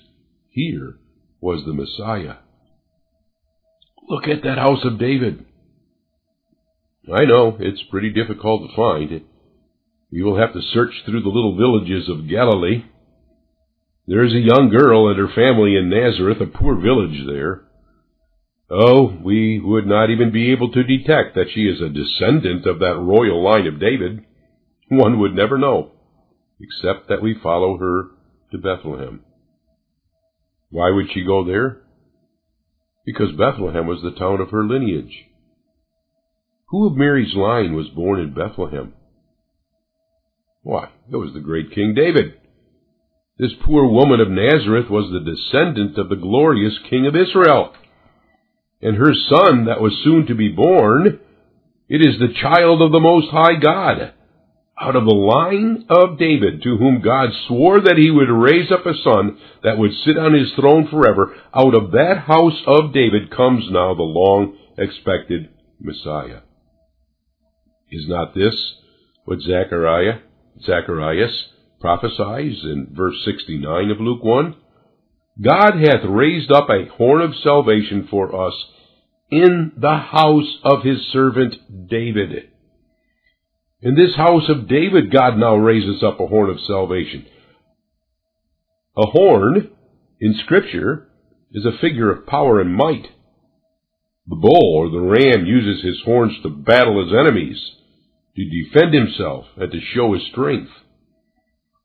here 0.50 0.98
was 1.40 1.64
the 1.66 1.74
Messiah. 1.74 2.36
Look 4.08 4.28
at 4.28 4.44
that 4.44 4.58
house 4.58 4.84
of 4.84 5.00
David. 5.00 5.44
I 7.12 7.24
know, 7.24 7.56
it's 7.58 7.82
pretty 7.90 8.12
difficult 8.12 8.70
to 8.70 8.76
find. 8.76 9.22
You 10.10 10.24
will 10.24 10.38
have 10.38 10.52
to 10.52 10.62
search 10.72 10.92
through 11.04 11.22
the 11.22 11.28
little 11.28 11.56
villages 11.56 12.08
of 12.08 12.28
Galilee. 12.28 12.84
There 14.06 14.24
is 14.24 14.34
a 14.34 14.38
young 14.38 14.68
girl 14.70 15.08
and 15.08 15.18
her 15.18 15.34
family 15.34 15.76
in 15.76 15.88
Nazareth, 15.88 16.40
a 16.40 16.46
poor 16.46 16.76
village 16.76 17.26
there. 17.26 17.62
Oh, 18.70 19.16
we 19.22 19.60
would 19.60 19.86
not 19.86 20.10
even 20.10 20.30
be 20.30 20.52
able 20.52 20.70
to 20.72 20.82
detect 20.82 21.34
that 21.34 21.48
she 21.54 21.62
is 21.62 21.80
a 21.80 21.88
descendant 21.88 22.66
of 22.66 22.80
that 22.80 22.98
royal 22.98 23.42
line 23.42 23.66
of 23.66 23.80
David. 23.80 24.24
One 24.88 25.20
would 25.20 25.34
never 25.34 25.56
know, 25.56 25.92
except 26.60 27.08
that 27.08 27.22
we 27.22 27.34
follow 27.42 27.78
her 27.78 28.10
to 28.52 28.58
Bethlehem. 28.58 29.20
Why 30.70 30.90
would 30.90 31.06
she 31.12 31.24
go 31.24 31.44
there? 31.44 31.82
Because 33.06 33.32
Bethlehem 33.38 33.86
was 33.86 34.02
the 34.02 34.18
town 34.18 34.40
of 34.40 34.50
her 34.50 34.64
lineage. 34.64 35.14
Who 36.68 36.86
of 36.86 36.96
Mary's 36.96 37.34
line 37.34 37.74
was 37.74 37.88
born 37.88 38.20
in 38.20 38.34
Bethlehem? 38.34 38.92
Why, 40.62 40.90
it 41.10 41.16
was 41.16 41.32
the 41.32 41.40
great 41.40 41.70
King 41.74 41.94
David. 41.94 42.34
This 43.36 43.52
poor 43.66 43.86
woman 43.86 44.20
of 44.20 44.30
Nazareth 44.30 44.88
was 44.88 45.10
the 45.10 45.18
descendant 45.18 45.98
of 45.98 46.08
the 46.08 46.16
glorious 46.16 46.78
King 46.88 47.06
of 47.06 47.16
Israel. 47.16 47.72
And 48.80 48.96
her 48.96 49.12
son 49.12 49.64
that 49.64 49.80
was 49.80 50.00
soon 50.04 50.26
to 50.26 50.34
be 50.34 50.50
born, 50.50 51.18
it 51.88 52.00
is 52.00 52.18
the 52.18 52.34
child 52.40 52.80
of 52.80 52.92
the 52.92 53.00
Most 53.00 53.30
High 53.30 53.56
God. 53.60 54.12
out 54.80 54.96
of 54.96 55.04
the 55.04 55.14
line 55.14 55.86
of 55.88 56.18
David, 56.18 56.62
to 56.62 56.76
whom 56.76 57.00
God 57.00 57.30
swore 57.46 57.80
that 57.80 57.96
he 57.96 58.10
would 58.10 58.28
raise 58.28 58.72
up 58.72 58.84
a 58.84 58.94
son 59.04 59.38
that 59.62 59.78
would 59.78 59.92
sit 60.04 60.18
on 60.18 60.34
his 60.34 60.52
throne 60.54 60.88
forever, 60.90 61.34
out 61.54 61.74
of 61.74 61.92
that 61.92 62.24
house 62.26 62.60
of 62.66 62.92
David 62.92 63.30
comes 63.30 63.64
now 63.70 63.94
the 63.94 64.02
long 64.02 64.56
expected 64.76 65.50
Messiah. 65.80 66.40
Is 67.90 68.06
not 68.08 68.34
this 68.34 68.74
what 69.24 69.40
Zechariah, 69.40 70.18
Zacharias 70.66 71.44
prophesies 71.84 72.60
in 72.62 72.94
verse 72.96 73.16
69 73.26 73.90
of 73.90 74.00
Luke 74.00 74.24
1? 74.24 74.56
God 75.42 75.72
hath 75.80 76.08
raised 76.08 76.50
up 76.50 76.70
a 76.70 76.88
horn 76.96 77.20
of 77.20 77.34
salvation 77.42 78.08
for 78.10 78.46
us 78.46 78.54
in 79.30 79.72
the 79.76 79.94
house 79.94 80.60
of 80.64 80.82
his 80.82 80.96
servant 81.12 81.56
David. 81.90 82.48
In 83.82 83.94
this 83.96 84.16
house 84.16 84.48
of 84.48 84.66
David, 84.66 85.12
God 85.12 85.36
now 85.36 85.56
raises 85.56 86.02
up 86.02 86.20
a 86.20 86.26
horn 86.26 86.48
of 86.48 86.56
salvation. 86.66 87.26
A 88.96 89.04
horn, 89.04 89.70
in 90.20 90.40
Scripture, 90.42 91.08
is 91.52 91.66
a 91.66 91.78
figure 91.82 92.10
of 92.10 92.26
power 92.26 92.62
and 92.62 92.74
might. 92.74 93.08
The 94.26 94.36
bull 94.36 94.74
or 94.74 94.88
the 94.88 95.00
ram 95.00 95.44
uses 95.44 95.84
his 95.84 96.00
horns 96.06 96.32
to 96.44 96.48
battle 96.48 97.04
his 97.04 97.14
enemies, 97.14 97.58
to 98.36 98.42
defend 98.42 98.94
himself, 98.94 99.44
and 99.58 99.70
to 99.70 99.80
show 99.94 100.14
his 100.14 100.22
strength. 100.32 100.70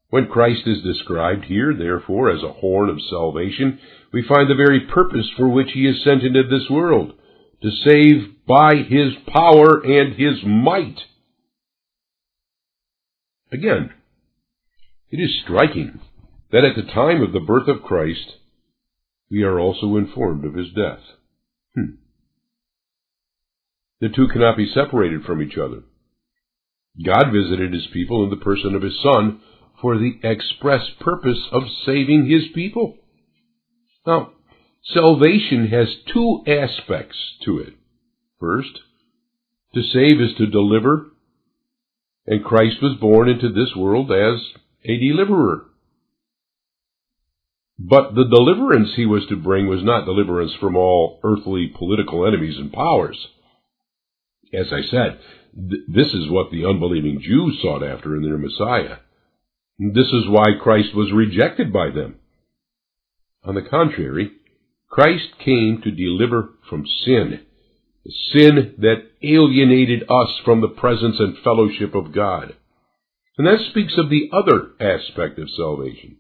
When 0.10 0.28
Christ 0.28 0.62
is 0.66 0.82
described 0.82 1.46
here, 1.46 1.74
therefore, 1.74 2.32
as 2.32 2.42
a 2.42 2.54
horn 2.54 2.90
of 2.90 2.98
salvation, 3.10 3.80
we 4.12 4.26
find 4.28 4.50
the 4.50 4.56
very 4.56 4.88
purpose 4.88 5.30
for 5.38 5.48
which 5.48 5.72
he 5.74 5.88
is 5.88 6.04
sent 6.04 6.24
into 6.24 6.44
this 6.44 6.68
world, 6.70 7.14
to 7.62 7.70
save 7.70 8.46
by 8.48 8.76
his 8.78 9.14
power 9.28 9.80
and 9.80 10.16
his 10.16 10.44
might. 10.44 11.00
Again, 13.52 13.92
it 15.12 15.18
is 15.18 15.42
striking 15.44 16.00
that 16.52 16.66
at 16.66 16.76
the 16.76 16.92
time 16.92 17.22
of 17.22 17.32
the 17.32 17.40
birth 17.40 17.68
of 17.68 17.84
Christ, 17.84 18.38
we 19.30 19.44
are 19.44 19.60
also 19.60 19.98
informed 19.98 20.44
of 20.46 20.56
his 20.56 20.70
death. 20.70 21.02
Hmm. 21.76 21.96
The 24.02 24.10
two 24.10 24.28
cannot 24.32 24.58
be 24.58 24.72
separated 24.74 25.24
from 25.24 25.42
each 25.42 25.58
other. 25.58 25.84
God 27.06 27.32
visited 27.32 27.74
his 27.74 27.88
people 27.94 28.24
in 28.24 28.32
the 28.32 28.44
person 28.44 28.74
of 28.74 28.82
his 28.82 29.00
Son 29.04 29.42
for 29.82 29.98
the 29.98 30.20
express 30.24 30.82
purpose 31.00 31.40
of 31.52 31.64
saving 31.86 32.30
his 32.30 32.44
people. 32.54 32.98
Now, 34.06 34.32
salvation 34.94 35.68
has 35.68 35.88
two 36.14 36.44
aspects 36.48 37.18
to 37.46 37.60
it. 37.60 37.74
First, 38.40 38.80
to 39.74 39.82
save 39.84 40.22
is 40.22 40.36
to 40.38 40.48
deliver, 40.48 41.08
and 42.26 42.44
Christ 42.44 42.78
was 42.82 42.98
born 43.00 43.30
into 43.30 43.50
this 43.50 43.76
world 43.76 44.12
as 44.12 44.40
a 44.86 44.98
deliverer. 44.98 45.66
But 47.78 48.14
the 48.14 48.26
deliverance 48.26 48.90
he 48.96 49.06
was 49.06 49.26
to 49.30 49.38
bring 49.38 49.68
was 49.68 49.84
not 49.84 50.06
deliverance 50.06 50.52
from 50.60 50.76
all 50.76 51.20
earthly 51.24 51.68
political 51.68 52.28
enemies 52.28 52.58
and 52.58 52.74
powers. 52.74 53.28
As 54.54 54.68
I 54.74 54.82
said, 54.90 55.20
th- 55.56 55.84
this 55.88 56.14
is 56.14 56.30
what 56.30 56.52
the 56.52 56.66
unbelieving 56.66 57.22
Jews 57.22 57.60
sought 57.62 57.84
after 57.84 58.16
in 58.16 58.24
their 58.24 58.38
Messiah. 58.38 58.98
This 59.80 60.08
is 60.08 60.28
why 60.28 60.58
Christ 60.62 60.94
was 60.94 61.14
rejected 61.14 61.72
by 61.72 61.90
them. 61.90 62.16
On 63.44 63.56
the 63.56 63.62
contrary, 63.62 64.32
Christ 64.90 65.30
came 65.44 65.82
to 65.84 65.92
deliver 65.92 66.50
from 66.70 66.86
sin, 67.06 67.40
the 68.04 68.12
sin 68.34 68.76
that 68.80 69.04
alienated 69.24 70.04
us 70.10 70.38
from 70.44 70.60
the 70.60 70.68
presence 70.68 71.16
and 71.20 71.38
fellowship 71.44 71.96
of 71.96 72.14
God. 72.14 72.56
And 73.38 73.48
that 73.48 73.66
speaks 73.70 73.94
of 73.98 74.10
the 74.10 74.30
other 74.34 74.72
aspect 74.82 75.40
of 75.40 75.50
salvation. 75.56 76.18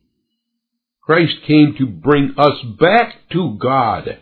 Christ 1.03 1.35
came 1.45 1.75
to 1.77 1.85
bring 1.85 2.35
us 2.37 2.63
back 2.79 3.15
to 3.33 3.57
God. 3.59 4.19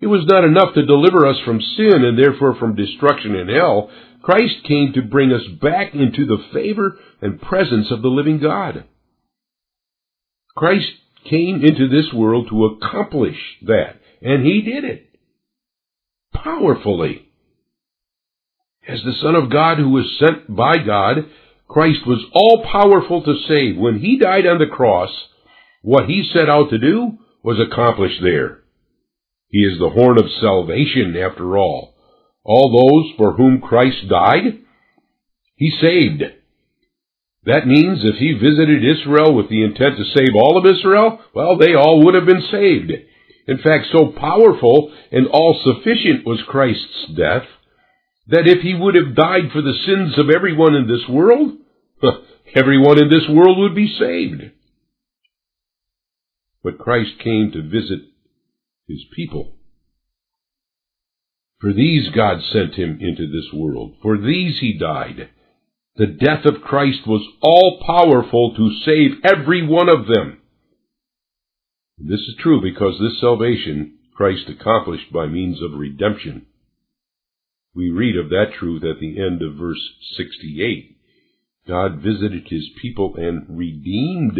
It 0.00 0.06
was 0.06 0.24
not 0.26 0.44
enough 0.44 0.74
to 0.74 0.86
deliver 0.86 1.26
us 1.26 1.38
from 1.44 1.60
sin 1.60 2.04
and 2.04 2.16
therefore 2.16 2.54
from 2.54 2.76
destruction 2.76 3.34
in 3.34 3.48
hell. 3.48 3.90
Christ 4.26 4.64
came 4.66 4.92
to 4.94 5.02
bring 5.02 5.32
us 5.32 5.46
back 5.62 5.94
into 5.94 6.26
the 6.26 6.42
favor 6.52 6.98
and 7.22 7.40
presence 7.40 7.92
of 7.92 8.02
the 8.02 8.08
living 8.08 8.40
God. 8.40 8.82
Christ 10.56 10.88
came 11.30 11.64
into 11.64 11.88
this 11.88 12.12
world 12.12 12.48
to 12.50 12.64
accomplish 12.64 13.36
that, 13.62 14.00
and 14.20 14.44
he 14.44 14.62
did 14.62 14.82
it 14.82 15.06
powerfully. 16.34 17.28
As 18.88 18.98
the 19.04 19.14
Son 19.22 19.36
of 19.36 19.48
God 19.48 19.78
who 19.78 19.90
was 19.90 20.18
sent 20.18 20.52
by 20.56 20.78
God, 20.78 21.18
Christ 21.68 22.00
was 22.04 22.24
all 22.32 22.66
powerful 22.68 23.22
to 23.22 23.38
save. 23.46 23.76
When 23.76 24.00
he 24.00 24.18
died 24.18 24.44
on 24.44 24.58
the 24.58 24.66
cross, 24.66 25.10
what 25.82 26.06
he 26.06 26.28
set 26.32 26.50
out 26.50 26.70
to 26.70 26.78
do 26.78 27.16
was 27.44 27.60
accomplished 27.60 28.20
there. 28.24 28.64
He 29.50 29.60
is 29.60 29.78
the 29.78 29.90
horn 29.90 30.18
of 30.18 30.24
salvation, 30.40 31.16
after 31.16 31.56
all 31.56 31.95
all 32.46 32.70
those 32.70 33.16
for 33.18 33.32
whom 33.32 33.60
Christ 33.60 34.08
died, 34.08 34.62
he 35.56 35.70
saved. 35.80 36.22
That 37.44 37.66
means 37.66 38.00
if 38.02 38.16
he 38.16 38.34
visited 38.34 38.84
Israel 38.84 39.34
with 39.34 39.48
the 39.48 39.64
intent 39.64 39.98
to 39.98 40.04
save 40.16 40.32
all 40.36 40.56
of 40.56 40.64
Israel, 40.64 41.18
well, 41.34 41.58
they 41.58 41.74
all 41.74 42.04
would 42.04 42.14
have 42.14 42.26
been 42.26 42.46
saved. 42.50 42.92
In 43.48 43.58
fact, 43.58 43.86
so 43.90 44.12
powerful 44.16 44.92
and 45.10 45.26
all 45.26 45.60
sufficient 45.62 46.24
was 46.24 46.40
Christ's 46.46 47.06
death 47.16 47.46
that 48.28 48.46
if 48.46 48.62
he 48.62 48.74
would 48.74 48.94
have 48.94 49.16
died 49.16 49.50
for 49.52 49.62
the 49.62 49.78
sins 49.84 50.18
of 50.18 50.30
everyone 50.30 50.74
in 50.74 50.86
this 50.86 51.08
world, 51.08 51.52
everyone 52.54 53.02
in 53.02 53.10
this 53.10 53.28
world 53.28 53.58
would 53.58 53.74
be 53.74 53.92
saved. 53.98 54.52
But 56.62 56.78
Christ 56.78 57.18
came 57.22 57.50
to 57.52 57.62
visit 57.62 58.00
his 58.88 59.04
people. 59.14 59.56
For 61.66 61.72
these 61.72 62.10
God 62.14 62.44
sent 62.52 62.76
him 62.76 62.98
into 63.00 63.26
this 63.26 63.52
world. 63.52 63.96
For 64.00 64.16
these 64.16 64.60
he 64.60 64.78
died. 64.78 65.30
The 65.96 66.06
death 66.06 66.44
of 66.44 66.62
Christ 66.62 67.08
was 67.08 67.26
all 67.40 67.82
powerful 67.84 68.54
to 68.54 68.70
save 68.84 69.24
every 69.24 69.66
one 69.66 69.88
of 69.88 70.06
them. 70.06 70.42
This 71.98 72.20
is 72.20 72.36
true 72.38 72.62
because 72.62 73.00
this 73.00 73.18
salvation 73.20 73.98
Christ 74.14 74.48
accomplished 74.48 75.12
by 75.12 75.26
means 75.26 75.60
of 75.60 75.76
redemption. 75.76 76.46
We 77.74 77.90
read 77.90 78.16
of 78.16 78.28
that 78.28 78.52
truth 78.56 78.84
at 78.84 79.00
the 79.00 79.20
end 79.20 79.42
of 79.42 79.58
verse 79.58 79.82
68. 80.16 80.96
God 81.66 82.00
visited 82.00 82.46
his 82.48 82.68
people 82.80 83.16
and 83.16 83.44
redeemed 83.58 84.38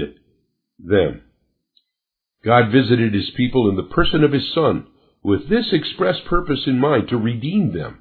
them. 0.79 1.23
God 2.45 2.71
visited 2.71 3.15
his 3.15 3.33
people 3.37 3.69
in 3.69 3.75
the 3.75 3.93
person 3.93 4.23
of 4.23 4.31
his 4.31 4.55
Son 4.55 4.87
with 5.27 5.49
this 5.51 5.67
express 5.73 6.15
purpose 6.29 6.61
in 6.69 6.79
mind 6.79 7.09
to 7.09 7.17
redeem 7.17 7.73
them. 7.75 8.01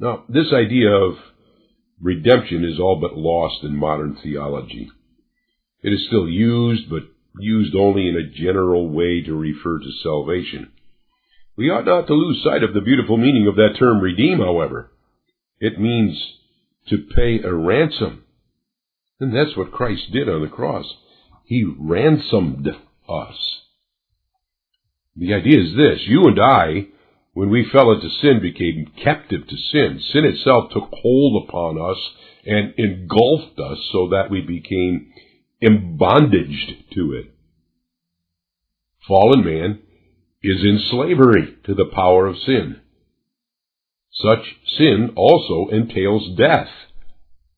Now, 0.00 0.24
this 0.28 0.52
idea 0.52 0.90
of 0.90 1.14
redemption 2.02 2.64
is 2.64 2.80
all 2.80 2.98
but 3.00 3.16
lost 3.16 3.62
in 3.62 3.76
modern 3.76 4.18
theology. 4.20 4.90
It 5.80 5.92
is 5.92 6.06
still 6.08 6.28
used, 6.28 6.90
but 6.90 7.04
used 7.38 7.72
only 7.76 8.08
in 8.08 8.16
a 8.16 8.36
general 8.36 8.88
way 8.88 9.22
to 9.22 9.32
refer 9.32 9.78
to 9.78 9.92
salvation. 10.02 10.72
We 11.56 11.70
ought 11.70 11.86
not 11.86 12.08
to 12.08 12.14
lose 12.14 12.42
sight 12.42 12.64
of 12.64 12.74
the 12.74 12.80
beautiful 12.80 13.16
meaning 13.16 13.46
of 13.46 13.54
that 13.54 13.76
term 13.78 14.00
redeem, 14.00 14.40
however. 14.40 14.90
It 15.60 15.78
means 15.78 16.20
to 16.88 16.98
pay 17.14 17.38
a 17.44 17.54
ransom. 17.54 18.24
And 19.20 19.32
that's 19.32 19.56
what 19.56 19.70
Christ 19.70 20.10
did 20.12 20.28
on 20.28 20.42
the 20.42 20.48
cross. 20.48 20.86
He 21.44 21.64
ransomed 21.78 22.66
us. 23.08 23.63
The 25.16 25.34
idea 25.34 25.60
is 25.60 25.76
this 25.76 26.00
you 26.06 26.24
and 26.24 26.40
I, 26.40 26.86
when 27.32 27.50
we 27.50 27.68
fell 27.72 27.92
into 27.92 28.08
sin, 28.20 28.40
became 28.40 28.92
captive 29.02 29.46
to 29.46 29.56
sin. 29.56 30.00
Sin 30.12 30.24
itself 30.24 30.70
took 30.72 30.90
hold 30.92 31.48
upon 31.48 31.78
us 31.80 31.98
and 32.46 32.74
engulfed 32.76 33.58
us 33.58 33.78
so 33.92 34.08
that 34.10 34.30
we 34.30 34.40
became 34.40 35.12
embondaged 35.62 36.92
to 36.94 37.12
it. 37.12 37.34
Fallen 39.06 39.44
man 39.44 39.80
is 40.42 40.62
in 40.62 40.78
slavery 40.90 41.56
to 41.64 41.74
the 41.74 41.90
power 41.94 42.26
of 42.26 42.36
sin. 42.38 42.80
Such 44.12 44.44
sin 44.78 45.12
also 45.16 45.68
entails 45.72 46.36
death. 46.36 46.68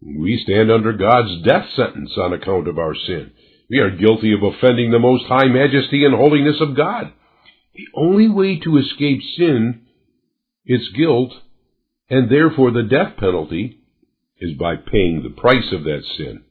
We 0.01 0.41
stand 0.43 0.71
under 0.71 0.93
God's 0.93 1.43
death 1.43 1.67
sentence 1.75 2.13
on 2.17 2.33
account 2.33 2.69
of 2.69 2.79
our 2.79 2.95
sin. 2.95 3.33
We 3.69 3.79
are 3.79 3.97
guilty 3.97 4.33
of 4.33 4.43
offending 4.43 4.91
the 4.91 4.99
most 4.99 5.25
high 5.27 5.47
majesty 5.47 6.05
and 6.05 6.15
holiness 6.15 6.61
of 6.61 6.77
God. 6.77 7.13
The 7.77 7.89
only 7.95 8.29
way 8.29 8.59
to 8.61 8.79
escape 8.79 9.21
sin, 9.37 9.83
its 10.65 10.89
guilt, 10.97 11.33
and 12.09 12.31
therefore 12.31 12.71
the 12.71 12.83
death 12.83 13.19
penalty, 13.19 13.81
is 14.39 14.57
by 14.57 14.77
paying 14.77 15.23
the 15.23 15.41
price 15.41 15.73
of 15.73 15.85
that 15.85 16.03
sin. 16.17 16.45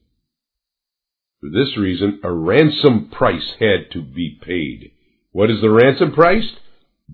For 1.40 1.50
this 1.50 1.78
reason, 1.78 2.20
a 2.24 2.32
ransom 2.32 3.10
price 3.10 3.56
had 3.60 3.92
to 3.92 4.02
be 4.02 4.40
paid. 4.42 4.92
What 5.32 5.50
is 5.50 5.62
the 5.62 5.70
ransom 5.70 6.12
price? 6.12 6.50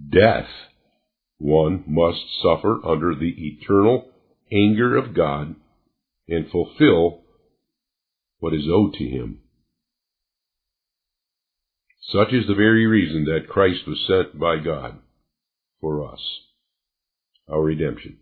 Death. 0.10 0.48
One 1.38 1.84
must 1.88 2.22
suffer 2.42 2.80
under 2.86 3.16
the 3.16 3.34
eternal 3.38 4.10
anger 4.52 4.96
of 4.98 5.14
God 5.14 5.56
and 6.28 6.50
fulfill 6.50 7.22
what 8.40 8.54
is 8.54 8.68
owed 8.70 8.94
to 8.94 9.06
him. 9.06 9.41
Such 12.10 12.34
is 12.34 12.48
the 12.48 12.56
very 12.56 12.88
reason 12.88 13.26
that 13.26 13.48
Christ 13.50 13.88
was 13.88 14.04
sent 14.08 14.40
by 14.40 14.58
God 14.58 15.00
for 15.80 16.12
us, 16.12 16.20
our 17.48 17.62
redemption. 17.62 18.18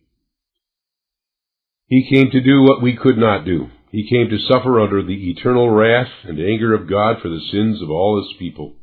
He 1.88 2.08
came 2.10 2.30
to 2.32 2.42
do 2.42 2.62
what 2.62 2.84
we 2.84 2.96
could 2.96 3.18
not 3.18 3.46
do. 3.46 3.70
He 3.92 4.08
came 4.08 4.30
to 4.30 4.38
suffer 4.48 4.80
under 4.80 5.02
the 5.02 5.32
eternal 5.32 5.70
wrath 5.70 6.12
and 6.24 6.40
anger 6.40 6.74
of 6.76 6.90
God 6.90 7.22
for 7.22 7.30
the 7.30 7.42
sins 7.52 7.82
of 7.82 7.90
all 7.90 8.22
his 8.22 8.38
people. 8.38 8.76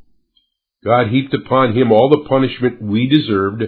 God 0.84 1.08
heaped 1.08 1.34
upon 1.34 1.76
him 1.76 1.92
all 1.92 2.08
the 2.08 2.28
punishment 2.28 2.82
we 2.82 3.08
deserved 3.08 3.62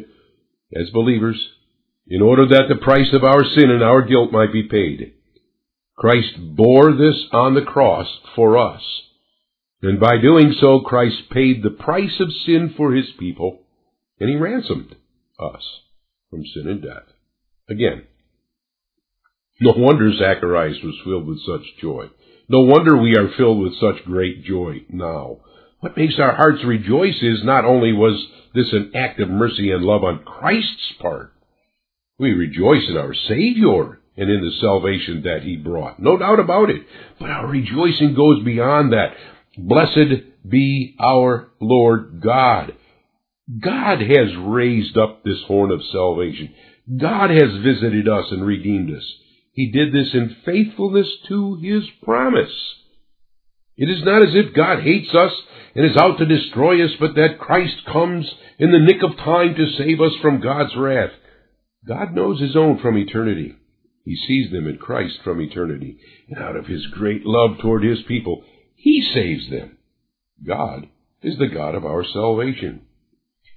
as 0.74 0.90
believers 0.92 1.38
in 2.08 2.22
order 2.22 2.46
that 2.48 2.66
the 2.68 2.82
price 2.82 3.12
of 3.12 3.22
our 3.22 3.44
sin 3.44 3.70
and 3.70 3.82
our 3.82 4.02
guilt 4.02 4.32
might 4.32 4.52
be 4.52 4.64
paid. 4.64 5.14
Christ 5.96 6.34
bore 6.56 6.92
this 6.92 7.26
on 7.32 7.54
the 7.54 7.62
cross 7.62 8.06
for 8.34 8.56
us. 8.56 8.82
And 9.82 10.00
by 10.00 10.18
doing 10.20 10.54
so, 10.60 10.80
Christ 10.80 11.30
paid 11.30 11.62
the 11.62 11.70
price 11.70 12.18
of 12.20 12.32
sin 12.44 12.74
for 12.76 12.92
his 12.92 13.06
people, 13.18 13.60
and 14.18 14.28
he 14.28 14.36
ransomed 14.36 14.96
us 15.38 15.62
from 16.30 16.44
sin 16.44 16.68
and 16.68 16.82
death. 16.82 17.06
Again, 17.68 18.02
no 19.60 19.74
wonder 19.76 20.12
Zacharias 20.12 20.78
was 20.82 20.94
filled 21.04 21.26
with 21.26 21.40
such 21.46 21.80
joy. 21.80 22.06
No 22.48 22.60
wonder 22.60 22.96
we 22.96 23.16
are 23.16 23.36
filled 23.36 23.60
with 23.60 23.78
such 23.78 24.04
great 24.04 24.44
joy 24.44 24.82
now. 24.88 25.38
What 25.80 25.96
makes 25.96 26.18
our 26.18 26.34
hearts 26.34 26.64
rejoice 26.64 27.22
is 27.22 27.44
not 27.44 27.64
only 27.64 27.92
was 27.92 28.26
this 28.54 28.72
an 28.72 28.92
act 28.94 29.20
of 29.20 29.28
mercy 29.28 29.70
and 29.70 29.84
love 29.84 30.02
on 30.02 30.24
Christ's 30.24 30.92
part, 31.00 31.32
we 32.18 32.32
rejoice 32.32 32.88
in 32.88 32.96
our 32.96 33.14
Savior 33.14 34.00
and 34.16 34.30
in 34.30 34.40
the 34.40 34.52
salvation 34.60 35.22
that 35.22 35.42
He 35.42 35.56
brought. 35.56 36.00
No 36.00 36.16
doubt 36.16 36.40
about 36.40 36.70
it. 36.70 36.82
But 37.20 37.30
our 37.30 37.46
rejoicing 37.46 38.14
goes 38.14 38.42
beyond 38.44 38.92
that. 38.92 39.14
Blessed 39.58 40.22
be 40.48 40.94
our 41.00 41.50
Lord 41.60 42.20
God. 42.22 42.74
God 43.60 44.00
has 44.00 44.36
raised 44.38 44.96
up 44.96 45.24
this 45.24 45.42
horn 45.46 45.72
of 45.72 45.80
salvation. 45.90 46.54
God 46.96 47.30
has 47.30 47.62
visited 47.64 48.08
us 48.08 48.26
and 48.30 48.46
redeemed 48.46 48.94
us. 48.94 49.04
He 49.52 49.72
did 49.72 49.92
this 49.92 50.14
in 50.14 50.36
faithfulness 50.44 51.08
to 51.28 51.56
His 51.56 51.82
promise. 52.04 52.52
It 53.76 53.90
is 53.90 54.04
not 54.04 54.22
as 54.22 54.34
if 54.34 54.54
God 54.54 54.82
hates 54.82 55.12
us 55.14 55.32
and 55.74 55.84
is 55.84 55.96
out 55.96 56.18
to 56.18 56.26
destroy 56.26 56.84
us, 56.84 56.92
but 57.00 57.16
that 57.16 57.40
Christ 57.40 57.84
comes 57.92 58.30
in 58.58 58.70
the 58.70 58.78
nick 58.78 59.02
of 59.02 59.16
time 59.16 59.56
to 59.56 59.72
save 59.76 60.00
us 60.00 60.12
from 60.22 60.40
God's 60.40 60.76
wrath. 60.76 61.10
God 61.86 62.14
knows 62.14 62.40
His 62.40 62.54
own 62.54 62.78
from 62.78 62.96
eternity. 62.96 63.56
He 64.04 64.16
sees 64.16 64.52
them 64.52 64.68
in 64.68 64.78
Christ 64.78 65.18
from 65.24 65.40
eternity. 65.40 65.98
And 66.28 66.38
out 66.38 66.56
of 66.56 66.66
His 66.66 66.86
great 66.86 67.26
love 67.26 67.58
toward 67.60 67.82
His 67.82 67.98
people, 68.06 68.44
He 68.80 69.02
saves 69.12 69.50
them. 69.50 69.76
God 70.46 70.88
is 71.20 71.36
the 71.36 71.48
God 71.48 71.74
of 71.74 71.84
our 71.84 72.04
salvation. 72.04 72.82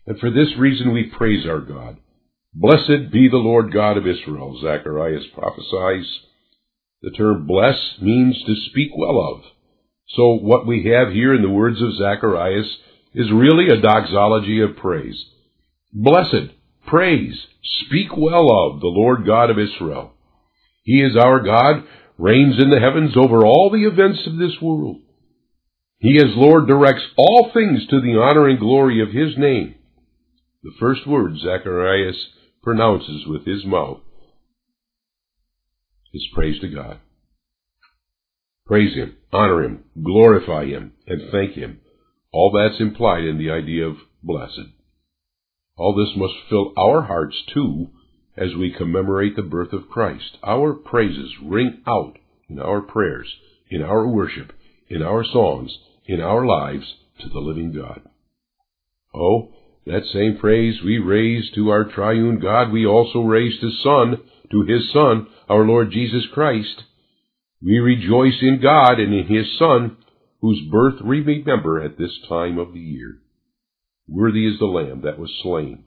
And 0.07 0.19
for 0.19 0.31
this 0.31 0.57
reason 0.57 0.93
we 0.93 1.12
praise 1.15 1.45
our 1.45 1.60
God. 1.60 1.97
Blessed 2.55 3.12
be 3.13 3.29
the 3.29 3.38
Lord 3.38 3.71
God 3.71 3.97
of 3.97 4.07
Israel, 4.07 4.60
Zacharias 4.60 5.23
prophesies. 5.34 6.07
The 7.03 7.12
term 7.12 7.45
bless 7.45 7.77
means 8.01 8.36
to 8.45 8.55
speak 8.71 8.89
well 8.97 9.19
of. 9.19 9.43
So 10.15 10.34
what 10.34 10.65
we 10.65 10.91
have 10.91 11.13
here 11.13 11.36
in 11.36 11.43
the 11.43 11.49
words 11.49 11.79
of 11.81 11.95
Zacharias 11.97 12.77
is 13.13 13.31
really 13.31 13.69
a 13.69 13.79
doxology 13.79 14.60
of 14.62 14.75
praise. 14.77 15.23
Blessed, 15.93 16.51
praise, 16.88 17.45
speak 17.86 18.17
well 18.17 18.49
of 18.51 18.81
the 18.81 18.88
Lord 18.88 19.25
God 19.25 19.51
of 19.51 19.60
Israel. 19.60 20.13
He 20.84 20.99
is 21.01 21.15
our 21.15 21.41
God, 21.41 21.84
reigns 22.17 22.55
in 22.60 22.71
the 22.71 22.79
heavens 22.79 23.15
over 23.15 23.45
all 23.45 23.69
the 23.69 23.86
events 23.86 24.25
of 24.25 24.38
this 24.38 24.60
world. 24.60 24.97
He 26.01 26.17
as 26.17 26.35
Lord 26.35 26.65
directs 26.67 27.03
all 27.15 27.51
things 27.53 27.85
to 27.87 28.01
the 28.01 28.19
honor 28.19 28.49
and 28.49 28.59
glory 28.59 29.03
of 29.03 29.09
His 29.09 29.37
name. 29.37 29.75
The 30.63 30.71
first 30.79 31.05
word 31.05 31.37
Zacharias 31.37 32.17
pronounces 32.63 33.25
with 33.27 33.45
his 33.45 33.63
mouth 33.65 33.99
is 36.13 36.27
praise 36.33 36.59
to 36.61 36.67
God. 36.67 36.99
Praise 38.65 38.95
Him, 38.95 39.15
honor 39.31 39.63
Him, 39.63 39.83
glorify 40.03 40.65
Him, 40.65 40.93
and 41.07 41.31
thank 41.31 41.53
Him. 41.53 41.79
All 42.31 42.51
that's 42.51 42.81
implied 42.81 43.23
in 43.23 43.37
the 43.37 43.51
idea 43.51 43.85
of 43.85 43.97
blessed. 44.23 44.71
All 45.77 45.95
this 45.95 46.17
must 46.17 46.33
fill 46.49 46.73
our 46.77 47.03
hearts 47.03 47.35
too 47.53 47.89
as 48.35 48.55
we 48.57 48.73
commemorate 48.75 49.35
the 49.35 49.41
birth 49.41 49.73
of 49.73 49.89
Christ. 49.89 50.37
Our 50.43 50.73
praises 50.73 51.31
ring 51.43 51.81
out 51.85 52.17
in 52.49 52.59
our 52.59 52.81
prayers, 52.81 53.31
in 53.69 53.81
our 53.81 54.07
worship, 54.07 54.53
in 54.89 55.01
our 55.01 55.23
songs, 55.23 55.77
in 56.12 56.19
our 56.19 56.45
lives 56.45 56.86
to 57.21 57.30
the 57.30 57.39
living 57.39 57.71
God. 57.71 58.02
Oh, 59.15 59.54
that 59.86 60.04
same 60.13 60.38
praise 60.39 60.76
we 60.84 60.97
raise 60.97 61.50
to 61.56 61.69
our 61.69 61.86
triune 61.86 62.39
God, 62.39 62.71
we 62.71 62.86
also 62.86 63.21
raise 63.21 63.60
to 63.62 63.71
Son, 63.84 64.21
to 64.52 64.63
His 64.63 64.91
Son, 64.91 65.28
our 65.50 65.65
Lord 65.65 65.91
Jesus 65.91 66.26
Christ. 66.34 66.84
We 67.63 67.80
rejoice 67.80 68.41
in 68.41 68.60
God 68.62 69.00
and 69.00 69.13
in 69.13 69.28
His 69.28 69.58
Son, 69.58 69.97
whose 70.41 70.60
birth 70.69 71.02
we 71.02 71.21
remember 71.21 71.82
at 71.82 71.97
this 71.97 72.17
time 72.28 72.58
of 72.58 72.74
the 72.74 72.80
year. 72.80 73.19
Worthy 74.08 74.45
is 74.45 74.60
the 74.60 74.65
Lamb 74.65 75.02
that 75.04 75.17
was 75.17 75.32
slain. 75.41 75.86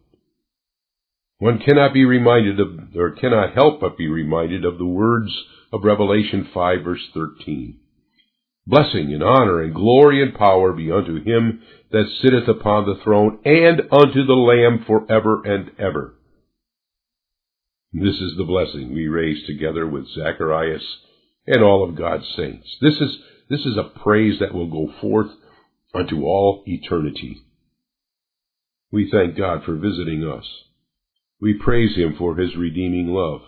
One 1.38 1.58
cannot 1.58 1.92
be 1.92 2.04
reminded 2.04 2.60
of, 2.60 2.96
or 2.96 3.10
cannot 3.10 3.54
help 3.54 3.80
but 3.80 3.98
be 3.98 4.08
reminded 4.08 4.64
of 4.64 4.78
the 4.78 4.86
words 4.86 5.30
of 5.72 5.84
Revelation 5.84 6.48
5 6.54 6.78
verse 6.82 7.06
13. 7.12 7.80
Blessing 8.66 9.12
and 9.12 9.22
honor 9.22 9.60
and 9.60 9.74
glory 9.74 10.22
and 10.22 10.34
power 10.34 10.72
be 10.72 10.90
unto 10.90 11.22
him 11.22 11.62
that 11.92 12.08
sitteth 12.22 12.48
upon 12.48 12.86
the 12.86 13.00
throne 13.02 13.38
and 13.44 13.82
unto 13.92 14.24
the 14.24 14.32
Lamb 14.32 14.84
for 14.86 15.10
ever 15.12 15.42
and 15.44 15.70
ever. 15.78 16.14
This 17.92 18.16
is 18.16 18.36
the 18.36 18.44
blessing 18.44 18.92
we 18.92 19.06
raise 19.06 19.46
together 19.46 19.86
with 19.86 20.08
Zacharias 20.08 20.82
and 21.46 21.62
all 21.62 21.88
of 21.88 21.96
God's 21.96 22.26
saints. 22.36 22.66
This 22.80 22.94
is, 22.94 23.18
this 23.50 23.60
is 23.60 23.76
a 23.76 23.98
praise 24.00 24.40
that 24.40 24.54
will 24.54 24.70
go 24.70 24.92
forth 25.00 25.30
unto 25.94 26.24
all 26.24 26.64
eternity. 26.66 27.42
We 28.90 29.10
thank 29.10 29.36
God 29.36 29.62
for 29.64 29.76
visiting 29.76 30.24
us. 30.24 30.46
We 31.40 31.54
praise 31.54 31.96
Him 31.96 32.16
for 32.18 32.36
His 32.36 32.56
redeeming 32.56 33.08
love. 33.08 33.42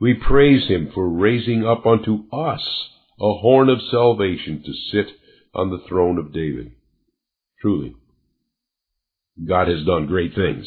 We 0.00 0.14
praise 0.14 0.66
Him 0.68 0.90
for 0.92 1.08
raising 1.08 1.64
up 1.64 1.86
unto 1.86 2.24
us 2.32 2.88
a 3.22 3.38
horn 3.38 3.68
of 3.68 3.78
salvation 3.88 4.64
to 4.66 4.72
sit 4.90 5.14
on 5.54 5.70
the 5.70 5.84
throne 5.88 6.18
of 6.18 6.32
David. 6.32 6.72
Truly, 7.60 7.94
God 9.46 9.68
has 9.68 9.86
done 9.86 10.06
great 10.06 10.34
things. 10.34 10.66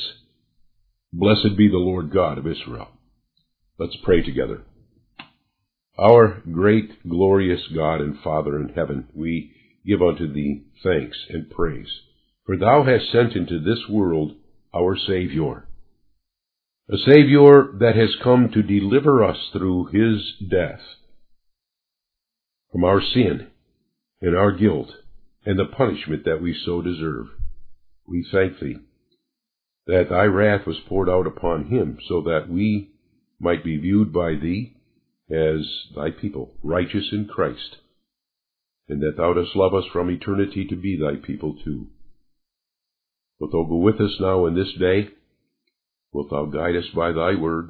Blessed 1.11 1.57
be 1.57 1.67
the 1.67 1.77
Lord 1.77 2.13
God 2.13 2.37
of 2.37 2.47
Israel. 2.47 2.87
Let's 3.77 3.97
pray 4.05 4.21
together. 4.21 4.61
Our 5.99 6.41
great, 6.49 7.07
glorious 7.07 7.61
God 7.75 7.99
and 7.99 8.19
Father 8.23 8.57
in 8.57 8.69
heaven, 8.69 9.09
we 9.13 9.51
give 9.85 10.01
unto 10.01 10.31
thee 10.31 10.63
thanks 10.81 11.17
and 11.29 11.49
praise, 11.49 11.89
for 12.45 12.57
thou 12.57 12.83
hast 12.83 13.11
sent 13.11 13.33
into 13.33 13.59
this 13.59 13.89
world 13.89 14.31
our 14.73 14.97
Savior, 14.97 15.67
a 16.89 16.97
Savior 17.05 17.73
that 17.79 17.95
has 17.97 18.15
come 18.23 18.49
to 18.53 18.61
deliver 18.61 19.25
us 19.25 19.37
through 19.51 19.87
his 19.87 20.49
death 20.49 20.81
from 22.75 22.83
our 22.83 23.01
sin 23.13 23.47
and 24.19 24.35
our 24.35 24.51
guilt 24.51 24.89
and 25.45 25.57
the 25.57 25.63
punishment 25.63 26.25
that 26.25 26.41
we 26.41 26.53
so 26.65 26.81
deserve. 26.81 27.27
We 28.05 28.27
thank 28.29 28.59
thee 28.59 28.75
that 29.87 30.07
thy 30.09 30.25
wrath 30.25 30.67
was 30.67 30.75
poured 30.89 31.07
out 31.07 31.25
upon 31.25 31.67
him 31.67 31.97
so 32.09 32.23
that 32.23 32.49
we 32.49 32.89
might 33.39 33.63
be 33.63 33.77
viewed 33.77 34.11
by 34.11 34.31
thee 34.31 34.75
as 35.31 35.65
thy 35.95 36.09
people, 36.11 36.51
righteous 36.63 37.05
in 37.13 37.29
Christ, 37.33 37.77
and 38.89 39.01
that 39.01 39.15
thou 39.15 39.31
dost 39.31 39.55
love 39.55 39.73
us 39.73 39.85
from 39.93 40.09
eternity 40.09 40.67
to 40.67 40.75
be 40.75 40.99
thy 40.99 41.15
people 41.25 41.55
too. 41.63 41.87
Wilt 43.39 43.53
thou 43.53 43.63
go 43.63 43.77
with 43.77 44.01
us 44.01 44.17
now 44.19 44.47
in 44.47 44.55
this 44.55 44.73
day? 44.77 45.11
Wilt 46.11 46.29
thou 46.29 46.43
guide 46.43 46.75
us 46.75 46.89
by 46.93 47.13
thy 47.13 47.35
word? 47.35 47.69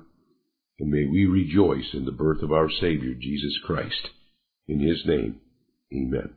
And 0.80 0.90
may 0.90 1.06
we 1.06 1.28
rejoice 1.28 1.94
in 1.94 2.06
the 2.06 2.12
birth 2.12 2.42
of 2.42 2.52
our 2.52 2.72
Savior, 2.72 3.14
Jesus 3.14 3.54
Christ. 3.64 4.10
In 4.68 4.80
his 4.80 5.06
name, 5.06 5.40
amen. 5.94 6.34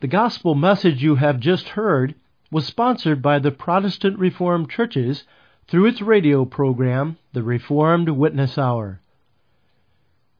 The 0.00 0.06
gospel 0.06 0.54
message 0.54 1.02
you 1.02 1.16
have 1.16 1.40
just 1.40 1.70
heard 1.70 2.14
was 2.50 2.66
sponsored 2.66 3.20
by 3.20 3.38
the 3.38 3.50
Protestant 3.50 4.18
Reformed 4.18 4.70
Churches 4.70 5.24
through 5.66 5.86
its 5.86 6.02
radio 6.02 6.44
program, 6.44 7.16
The 7.32 7.42
Reformed 7.42 8.10
Witness 8.10 8.58
Hour. 8.58 9.00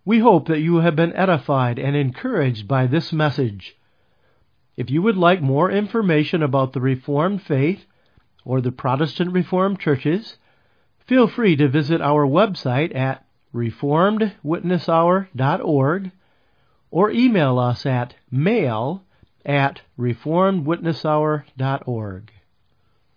We 0.05 0.19
hope 0.19 0.47
that 0.49 0.61
you 0.61 0.77
have 0.77 0.95
been 0.95 1.15
edified 1.15 1.79
and 1.79 1.97
encouraged 1.97 2.69
by 2.69 2.87
this 2.87 3.13
message. 3.13 3.77
If 4.77 4.91
you 4.91 5.03
would 5.03 5.17
like 5.17 5.41
more 5.41 5.71
information 5.71 6.43
about 6.43 6.73
the 6.73 6.81
Reformed 6.81 7.43
faith 7.43 7.87
or 8.45 8.61
the 8.61 8.71
Protestant 8.71 9.33
Reformed 9.33 9.81
churches, 9.81 10.37
Feel 11.07 11.27
free 11.27 11.55
to 11.57 11.69
visit 11.69 12.01
our 12.01 12.27
website 12.27 12.95
at 12.95 13.24
reformedwitnesshour.org 13.55 16.11
or 16.91 17.11
email 17.11 17.59
us 17.59 17.87
at 17.87 18.15
mail 18.31 19.03
at 19.47 19.81
reformedwitnesshour.org. 19.99 22.31